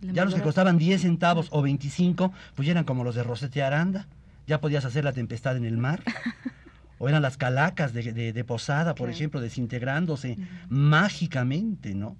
ya 0.00 0.24
los 0.24 0.34
que 0.34 0.42
costaban 0.42 0.78
10 0.78 1.02
centavos 1.02 1.48
o 1.50 1.62
25, 1.62 2.32
pues 2.54 2.66
ya 2.66 2.72
eran 2.72 2.84
como 2.84 3.04
los 3.04 3.14
de 3.14 3.22
Rosete 3.22 3.62
Aranda. 3.62 4.06
Ya 4.46 4.60
podías 4.60 4.84
hacer 4.84 5.04
la 5.04 5.12
tempestad 5.12 5.56
en 5.56 5.64
el 5.64 5.76
mar. 5.76 6.02
o 6.98 7.08
eran 7.08 7.22
las 7.22 7.36
calacas 7.36 7.92
de, 7.92 8.44
Posada, 8.46 8.94
por 8.94 9.10
ejemplo, 9.10 9.40
desintegrándose 9.40 10.36
mágicamente, 10.68 11.94
¿no? 11.94 12.16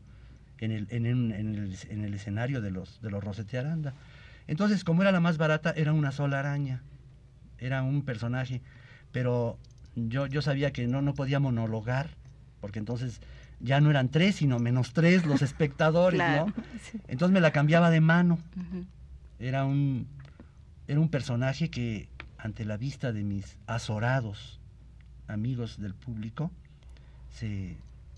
En 0.59 0.73
el, 0.73 0.87
en, 0.91 1.07
el, 1.07 1.33
en 1.33 2.05
el, 2.05 2.15
escenario 2.15 2.61
de 2.61 2.71
los, 2.71 3.01
de 3.01 3.11
los 3.11 3.23
Rosete 3.23 3.59
Aranda. 3.59 3.95
Entonces, 4.49 4.83
como 4.83 5.03
era 5.03 5.13
la 5.13 5.21
más 5.21 5.39
barata, 5.39 5.73
era 5.77 5.93
una 5.93 6.11
sola 6.11 6.41
araña, 6.41 6.83
era 7.59 7.83
un 7.83 8.03
personaje, 8.03 8.63
pero 9.13 9.59
yo, 9.95 10.27
yo 10.27 10.43
sabía 10.43 10.73
que 10.73 10.89
no, 10.89 11.03
no 11.03 11.15
podía 11.15 11.39
monologar, 11.39 12.11
porque 12.61 12.81
entonces 12.81 13.21
ya 13.61 13.81
no 13.81 13.91
eran 13.91 14.09
tres, 14.09 14.37
sino 14.37 14.59
menos 14.59 14.93
tres 14.93 15.27
los 15.27 15.43
espectadores, 15.43 16.19
¿no? 16.19 16.53
Entonces 17.09 17.33
me 17.33 17.41
la 17.41 17.51
cambiaba 17.51 17.91
de 17.91 18.01
mano. 18.01 18.39
Era 19.39 19.65
un 19.65 20.07
era 20.89 21.01
un 21.01 21.11
personaje 21.11 21.69
que 21.71 22.09
ante 22.39 22.65
la 22.65 22.79
vista 22.79 23.13
de 23.13 23.23
mis 23.23 23.57
azorados 23.67 24.59
amigos 25.27 25.79
del 25.79 25.95
público 25.95 26.51
se, 27.31 27.77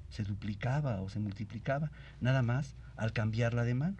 se 0.09 0.23
duplicaba 0.23 1.01
o 1.01 1.09
se 1.09 1.19
multiplicaba, 1.19 1.91
nada 2.21 2.43
más 2.43 2.77
al 2.97 3.13
cambiarla 3.13 3.65
de 3.65 3.75
mano. 3.75 3.97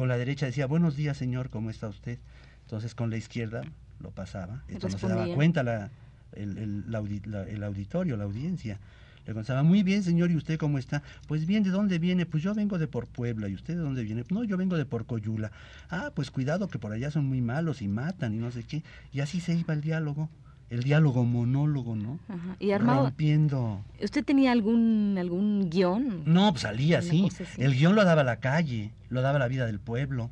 Con 0.00 0.08
la 0.08 0.16
derecha 0.16 0.46
decía, 0.46 0.64
buenos 0.64 0.96
días 0.96 1.18
señor, 1.18 1.50
¿cómo 1.50 1.68
está 1.68 1.86
usted? 1.86 2.18
Entonces 2.62 2.94
con 2.94 3.10
la 3.10 3.18
izquierda 3.18 3.60
lo 3.98 4.10
pasaba. 4.12 4.64
Entonces 4.66 5.02
no 5.02 5.08
se 5.10 5.14
daba 5.14 5.34
cuenta 5.34 5.62
la, 5.62 5.90
el, 6.32 6.56
el, 6.56 6.94
auditorio, 6.94 8.16
la 8.16 8.24
audiencia. 8.24 8.80
Le 9.26 9.34
contestaba, 9.34 9.62
muy 9.62 9.82
bien 9.82 10.02
señor, 10.02 10.30
¿y 10.30 10.36
usted 10.36 10.58
cómo 10.58 10.78
está? 10.78 11.02
Pues 11.28 11.44
bien, 11.44 11.64
¿de 11.64 11.68
dónde 11.68 11.98
viene? 11.98 12.24
Pues 12.24 12.42
yo 12.42 12.54
vengo 12.54 12.78
de 12.78 12.86
por 12.86 13.08
Puebla, 13.08 13.50
¿y 13.50 13.54
usted 13.54 13.74
de 13.74 13.80
dónde 13.80 14.02
viene? 14.02 14.24
No, 14.30 14.42
yo 14.42 14.56
vengo 14.56 14.78
de 14.78 14.86
por 14.86 15.04
Coyula. 15.04 15.52
Ah, 15.90 16.12
pues 16.14 16.30
cuidado 16.30 16.68
que 16.68 16.78
por 16.78 16.92
allá 16.92 17.10
son 17.10 17.26
muy 17.26 17.42
malos 17.42 17.82
y 17.82 17.88
matan 17.88 18.32
y 18.32 18.38
no 18.38 18.50
sé 18.50 18.62
qué. 18.62 18.82
Y 19.12 19.20
así 19.20 19.38
se 19.38 19.52
iba 19.52 19.74
el 19.74 19.82
diálogo 19.82 20.30
el 20.70 20.84
diálogo 20.84 21.24
monólogo, 21.24 21.96
¿no? 21.96 22.20
Ajá. 22.28 22.56
Y 22.60 22.70
armado. 22.70 23.02
Rompiendo. 23.02 23.84
¿Usted 24.00 24.24
tenía 24.24 24.52
algún 24.52 25.16
algún 25.18 25.68
guion? 25.68 26.22
No, 26.24 26.52
pues 26.52 26.62
salía 26.62 27.02
sí. 27.02 27.28
El 27.58 27.74
guion 27.74 27.96
lo 27.96 28.04
daba 28.04 28.22
la 28.22 28.36
calle, 28.36 28.92
lo 29.08 29.20
daba 29.20 29.40
la 29.40 29.48
vida 29.48 29.66
del 29.66 29.80
pueblo, 29.80 30.30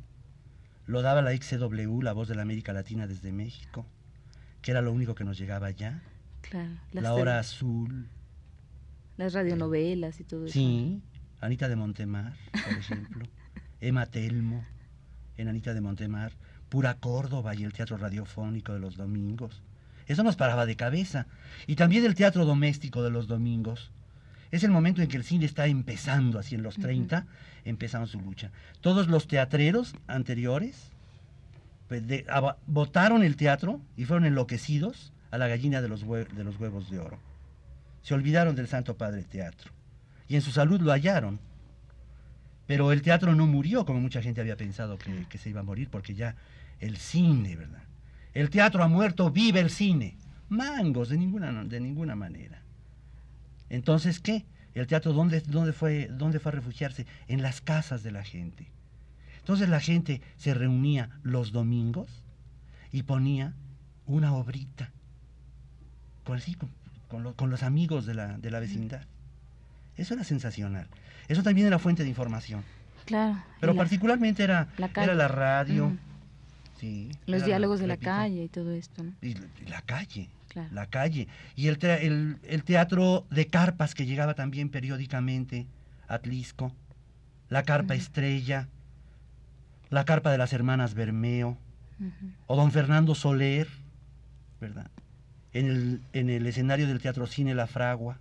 lo 0.87 1.01
daba 1.01 1.21
la 1.21 1.35
XW, 1.35 2.01
la 2.01 2.13
voz 2.13 2.29
de 2.29 2.35
la 2.35 2.41
América 2.41 2.71
Latina 2.71 3.05
desde 3.05 3.33
México, 3.33 3.85
que 4.61 4.71
era 4.71 4.81
lo 4.81 4.93
único 4.93 5.13
que 5.13 5.25
nos 5.25 5.37
llegaba 5.37 5.67
allá. 5.67 6.01
Claro. 6.41 6.71
La 6.93 7.13
hora 7.13 7.39
azul. 7.39 8.07
Las 9.17 9.33
radionovelas 9.33 10.21
y 10.21 10.23
todo 10.23 10.45
eso. 10.45 10.53
Sí. 10.53 11.01
Anita 11.41 11.67
de 11.67 11.75
Montemar, 11.75 12.33
por 12.51 12.77
ejemplo. 12.77 13.25
Emma 13.81 14.05
Telmo, 14.05 14.63
Enanita 15.37 15.73
de 15.73 15.81
Montemar, 15.81 16.31
Pura 16.69 16.95
Córdoba 16.95 17.55
y 17.55 17.63
el 17.63 17.73
teatro 17.73 17.97
radiofónico 17.97 18.73
de 18.73 18.79
los 18.79 18.95
domingos. 18.95 19.61
Eso 20.09 20.23
nos 20.23 20.35
paraba 20.35 20.65
de 20.65 20.75
cabeza. 20.75 21.27
Y 21.67 21.75
también 21.75 22.03
el 22.03 22.15
teatro 22.15 22.43
doméstico 22.43 23.03
de 23.03 23.11
los 23.11 23.27
domingos. 23.27 23.91
Es 24.51 24.63
el 24.63 24.71
momento 24.71 25.03
en 25.03 25.07
que 25.07 25.17
el 25.17 25.23
cine 25.23 25.45
está 25.45 25.67
empezando, 25.67 26.39
así 26.39 26.55
en 26.55 26.63
los 26.63 26.75
30, 26.77 27.27
empezamos 27.63 28.09
su 28.09 28.19
lucha. 28.19 28.51
Todos 28.81 29.07
los 29.07 29.27
teatreros 29.27 29.93
anteriores 30.07 30.89
pues, 31.87 32.01
votaron 32.65 33.21
el 33.23 33.35
teatro 33.35 33.81
y 33.95 34.05
fueron 34.05 34.25
enloquecidos 34.25 35.13
a 35.29 35.37
la 35.37 35.47
gallina 35.47 35.79
de 35.79 35.89
los, 35.89 36.01
de 36.01 36.43
los 36.43 36.59
huevos 36.59 36.89
de 36.89 36.97
oro. 36.97 37.19
Se 38.01 38.15
olvidaron 38.15 38.55
del 38.55 38.67
Santo 38.67 38.97
Padre 38.97 39.23
Teatro. 39.23 39.71
Y 40.27 40.35
en 40.35 40.41
su 40.41 40.49
salud 40.49 40.81
lo 40.81 40.91
hallaron. 40.91 41.39
Pero 42.65 42.91
el 42.91 43.03
teatro 43.03 43.35
no 43.35 43.45
murió 43.45 43.85
como 43.85 43.99
mucha 43.99 44.23
gente 44.23 44.41
había 44.41 44.55
pensado 44.55 44.97
que, 44.97 45.27
que 45.29 45.37
se 45.37 45.51
iba 45.51 45.59
a 45.59 45.63
morir, 45.63 45.89
porque 45.91 46.15
ya 46.15 46.35
el 46.79 46.97
cine, 46.97 47.55
¿verdad? 47.55 47.83
El 48.33 48.49
teatro 48.49 48.83
ha 48.83 48.87
muerto, 48.87 49.31
vive 49.31 49.59
el 49.59 49.69
cine. 49.69 50.17
Mangos, 50.49 51.09
de 51.09 51.17
ninguna, 51.17 51.63
de 51.63 51.79
ninguna 51.79 52.15
manera. 52.15 52.61
Entonces, 53.69 54.19
¿qué? 54.19 54.45
El 54.73 54.87
teatro, 54.87 55.13
¿dónde, 55.13 55.41
dónde, 55.41 55.73
fue, 55.73 56.07
¿dónde 56.11 56.39
fue 56.39 56.51
a 56.51 56.55
refugiarse? 56.55 57.05
En 57.27 57.41
las 57.41 57.61
casas 57.61 58.03
de 58.03 58.11
la 58.11 58.23
gente. 58.23 58.67
Entonces 59.39 59.69
la 59.69 59.79
gente 59.79 60.21
se 60.37 60.53
reunía 60.53 61.09
los 61.23 61.51
domingos 61.51 62.07
y 62.91 63.03
ponía 63.03 63.53
una 64.05 64.33
obrita 64.33 64.91
con, 66.23 66.39
con, 67.07 67.33
con, 67.33 67.49
los 67.49 67.63
amigos 67.63 68.05
de 68.05 68.13
la, 68.13 68.37
de 68.37 68.51
la 68.51 68.59
vecindad. 68.59 69.01
Eso 69.97 70.13
era 70.13 70.23
sensacional. 70.23 70.87
Eso 71.27 71.43
también 71.43 71.67
era 71.67 71.79
fuente 71.79 72.03
de 72.03 72.09
información. 72.09 72.63
Claro. 73.05 73.41
Pero 73.59 73.75
particularmente 73.75 74.43
era 74.43 74.67
la, 74.77 74.91
era 74.95 75.15
la 75.15 75.27
radio. 75.27 75.97
Sí, 76.79 77.11
los 77.25 77.45
diálogos 77.45 77.79
de 77.79 77.87
la 77.87 77.97
calle 77.97 78.43
y 78.43 78.49
todo 78.49 78.71
esto. 78.71 79.03
Y 79.21 79.35
la 79.67 79.81
calle 79.81 80.29
la 80.71 80.87
calle. 80.87 81.27
Y 81.55 81.67
el, 81.67 82.39
el, 82.43 82.63
teatro 82.63 83.25
de 83.29 83.47
carpas 83.47 83.95
que 83.95 84.05
llegaba 84.05 84.33
también 84.33 84.69
periódicamente 84.69 85.67
a 86.07 86.15
Atlisco, 86.15 86.73
la 87.49 87.63
carpa 87.63 87.95
Estrella, 87.95 88.67
la 89.89 90.05
carpa 90.05 90.31
de 90.31 90.37
las 90.37 90.53
hermanas 90.53 90.93
Bermeo, 90.93 91.57
o 92.47 92.55
don 92.55 92.71
Fernando 92.71 93.13
Soler, 93.13 93.67
¿verdad? 94.61 94.89
En 95.51 95.65
el, 95.65 96.01
en 96.13 96.29
el 96.29 96.47
escenario 96.47 96.87
del 96.87 97.01
Teatro 97.01 97.27
Cine 97.27 97.55
La 97.55 97.67
Fragua, 97.67 98.19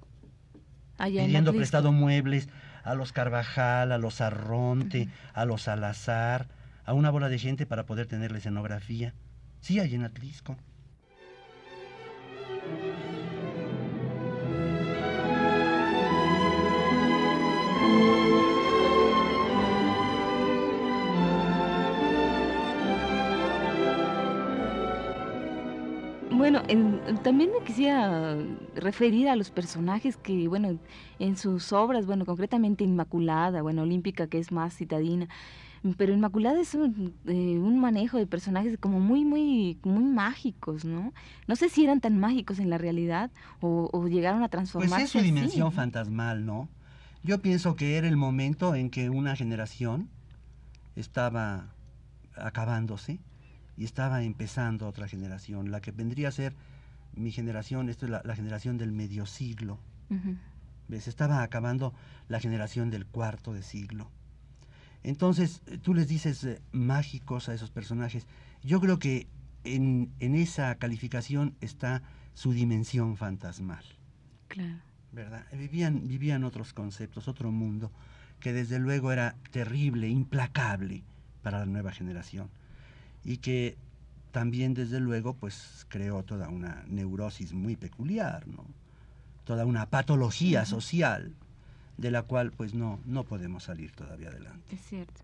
pidiendo 0.99 1.53
prestado 1.53 1.93
muebles 1.93 2.49
a 2.83 2.95
los 2.95 3.13
Carvajal, 3.13 3.93
a 3.93 3.99
los 3.99 4.21
Arronte, 4.21 5.09
a 5.35 5.45
los 5.45 5.63
Salazar, 5.63 6.49
a 6.89 6.95
una 6.95 7.11
bola 7.11 7.29
de 7.29 7.39
gente 7.39 7.67
para 7.67 7.85
poder 7.85 8.07
tener 8.07 8.33
la 8.33 8.39
escenografía. 8.39 9.13
Sí, 9.61 9.79
hay 9.79 9.95
en 9.95 10.05
Atlisco. 10.05 10.57
Bueno, 26.31 26.63
también 27.23 27.51
me 27.53 27.63
quisiera 27.67 28.35
referir 28.75 29.29
a 29.29 29.37
los 29.37 29.51
personajes 29.51 30.17
que, 30.17 30.49
bueno, 30.49 30.79
en 31.19 31.37
sus 31.37 31.71
obras, 31.75 32.07
bueno, 32.07 32.25
concretamente 32.25 32.85
Inmaculada, 32.85 33.61
bueno, 33.61 33.83
Olímpica, 33.83 34.27
que 34.29 34.39
es 34.39 34.53
más 34.53 34.75
citadina, 34.75 35.29
pero 35.97 36.13
Inmaculada 36.13 36.61
es 36.61 36.75
un, 36.75 37.15
eh, 37.27 37.59
un, 37.59 37.79
manejo 37.79 38.19
de 38.19 38.27
personajes 38.27 38.77
como 38.79 39.01
muy, 39.01 39.25
muy, 39.25 39.79
muy 39.85 40.05
mágicos, 40.05 40.85
¿no? 40.85 41.13
No 41.47 41.57
sé 41.57 41.69
si 41.69 41.85
eran 41.85 42.01
tan 42.01 42.19
mágicos 42.19 42.59
en 42.59 42.71
la 42.71 42.79
realidad 42.79 43.31
o, 43.61 44.07
llegaron 44.09 44.43
a 44.43 44.49
transformarse. 44.49 44.95
Pues 44.95 45.05
es 45.05 45.11
su 45.11 45.21
dimensión 45.21 45.73
fantasmal, 45.73 46.45
¿no? 46.45 46.69
Yo 47.23 47.41
pienso 47.41 47.77
que 47.77 47.97
era 47.97 48.09
el 48.09 48.17
momento 48.17 48.75
en 48.75 48.91
que 48.91 49.11
una 49.11 49.37
generación 49.37 50.09
estaba 50.97 51.69
acabándose 52.37 53.21
y 53.77 53.85
estaba 53.85 54.23
empezando 54.23 54.89
otra 54.89 55.09
generación, 55.09 55.71
la 55.71 55.81
que 55.81 55.93
vendría 55.93 56.29
a 56.29 56.33
ser 56.33 56.55
mi 57.15 57.33
generación, 57.33 57.89
esto 57.89 58.07
es 58.07 58.13
la, 58.13 58.35
generación 58.35 58.79
del 58.79 58.93
medio 58.93 59.27
siglo. 59.27 59.79
¿Ves? 60.89 61.09
Estaba 61.09 61.43
acabando 61.43 61.93
la 62.29 62.41
generación 62.41 62.91
del 62.91 63.07
cuarto 63.07 63.53
de 63.53 63.63
siglo. 63.63 64.11
Entonces, 65.09 65.63
eh, 65.67 65.79
tú 65.79 65.95
les 65.95 66.07
dices 66.07 66.45
eh, 66.45 66.61
mágicos 66.71 67.49
a 67.49 67.55
esos 67.55 67.71
personajes. 67.71 68.27
Yo 68.63 68.79
creo 68.79 68.99
que 68.99 69.27
en, 69.65 70.13
en, 70.21 70.35
esa 70.35 70.75
calificación 70.75 71.55
está 71.63 72.03
su 72.35 72.53
dimensión 72.53 73.17
fantasmal. 73.17 73.85
Claro. 74.49 74.81
¿Verdad? 75.13 75.47
Vivían, 75.53 76.07
vivían 76.07 76.45
otros 76.45 76.75
conceptos, 76.75 77.27
otro 77.27 77.51
mundo, 77.51 77.91
que 78.39 78.53
desde 78.53 78.79
luego 78.79 79.11
era 79.11 79.35
terrible, 79.51 80.11
implacable 80.11 81.05
para 81.43 81.61
la 81.61 81.67
nueva 81.67 81.93
generación. 81.93 82.51
Y 83.25 83.39
que 83.39 83.79
también, 84.31 84.75
desde 84.75 85.01
luego, 85.01 85.33
pues 85.33 85.87
creó 85.89 86.23
toda 86.23 86.51
una 86.51 86.85
neurosis 86.87 87.55
muy 87.55 87.77
peculiar, 87.77 88.47
¿no? 88.47 88.67
Toda 89.45 89.65
una 89.65 89.87
patología 89.87 90.67
social 90.67 91.35
de 91.99 92.11
la 92.11 92.23
cual 92.23 92.53
pues 92.53 92.75
no, 92.75 93.01
no 93.05 93.25
podemos 93.25 93.65
salir 93.65 93.93
todavía 93.93 94.29
adelante. 94.29 94.75
Es 94.75 94.81
cierto. 94.81 95.21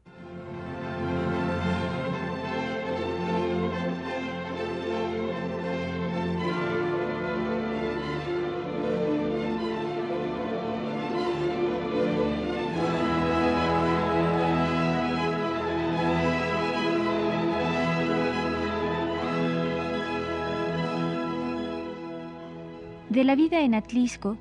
De 23.08 23.22
la 23.22 23.36
vida 23.36 23.60
en 23.60 23.76
Atlisco 23.76 24.36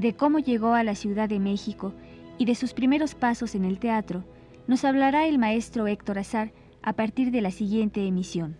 de 0.00 0.14
cómo 0.14 0.38
llegó 0.38 0.72
a 0.72 0.82
la 0.82 0.94
Ciudad 0.94 1.28
de 1.28 1.38
México 1.38 1.92
y 2.38 2.46
de 2.46 2.54
sus 2.54 2.72
primeros 2.72 3.14
pasos 3.14 3.54
en 3.54 3.66
el 3.66 3.78
teatro, 3.78 4.24
nos 4.66 4.84
hablará 4.86 5.26
el 5.26 5.38
maestro 5.38 5.86
Héctor 5.86 6.18
Azar 6.18 6.52
a 6.82 6.94
partir 6.94 7.30
de 7.30 7.42
la 7.42 7.50
siguiente 7.50 8.06
emisión. 8.06 8.56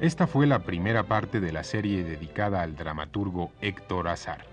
Esta 0.00 0.26
fue 0.26 0.48
la 0.48 0.64
primera 0.64 1.04
parte 1.04 1.38
de 1.38 1.52
la 1.52 1.62
serie 1.62 2.02
dedicada 2.02 2.62
al 2.62 2.74
dramaturgo 2.74 3.52
Héctor 3.60 4.08
Azar. 4.08 4.51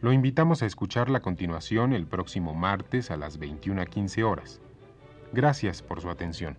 Lo 0.00 0.12
invitamos 0.12 0.62
a 0.62 0.66
escuchar 0.66 1.10
la 1.10 1.20
continuación 1.20 1.92
el 1.92 2.06
próximo 2.06 2.54
martes 2.54 3.10
a 3.10 3.16
las 3.16 3.40
21.15 3.40 4.22
horas. 4.22 4.60
Gracias 5.32 5.82
por 5.82 6.00
su 6.00 6.08
atención. 6.08 6.56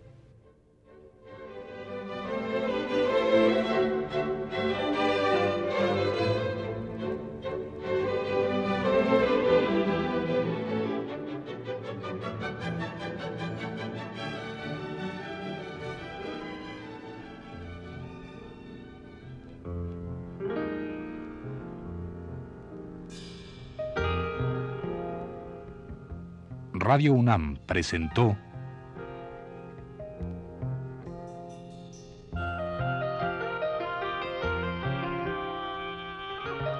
Radio 26.90 27.14
UNAM 27.14 27.58
presentó 27.68 28.36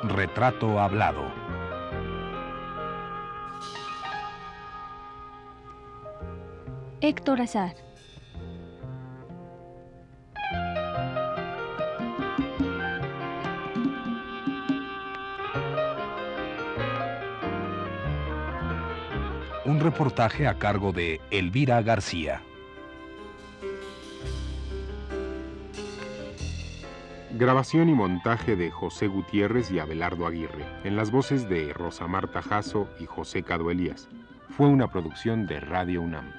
Retrato 0.02 0.80
Hablado. 0.80 1.32
Héctor 7.02 7.42
Azar. 7.42 7.89
un 19.70 19.80
reportaje 19.80 20.48
a 20.48 20.56
cargo 20.56 20.92
de 20.92 21.22
Elvira 21.30 21.84
García. 21.84 22.42
Grabación 27.38 27.88
y 27.88 27.94
montaje 27.94 28.56
de 28.56 28.72
José 28.72 29.06
Gutiérrez 29.06 29.70
y 29.70 29.78
Abelardo 29.78 30.26
Aguirre, 30.26 30.66
en 30.84 30.96
las 30.96 31.12
voces 31.12 31.48
de 31.48 31.72
Rosa 31.72 32.08
Marta 32.08 32.42
Jasso 32.42 32.90
y 33.00 33.06
José 33.06 33.44
Cado 33.44 33.70
Elías. 33.70 34.10
Fue 34.58 34.66
una 34.66 34.88
producción 34.90 35.46
de 35.46 35.60
Radio 35.60 36.02
UNAM. 36.02 36.39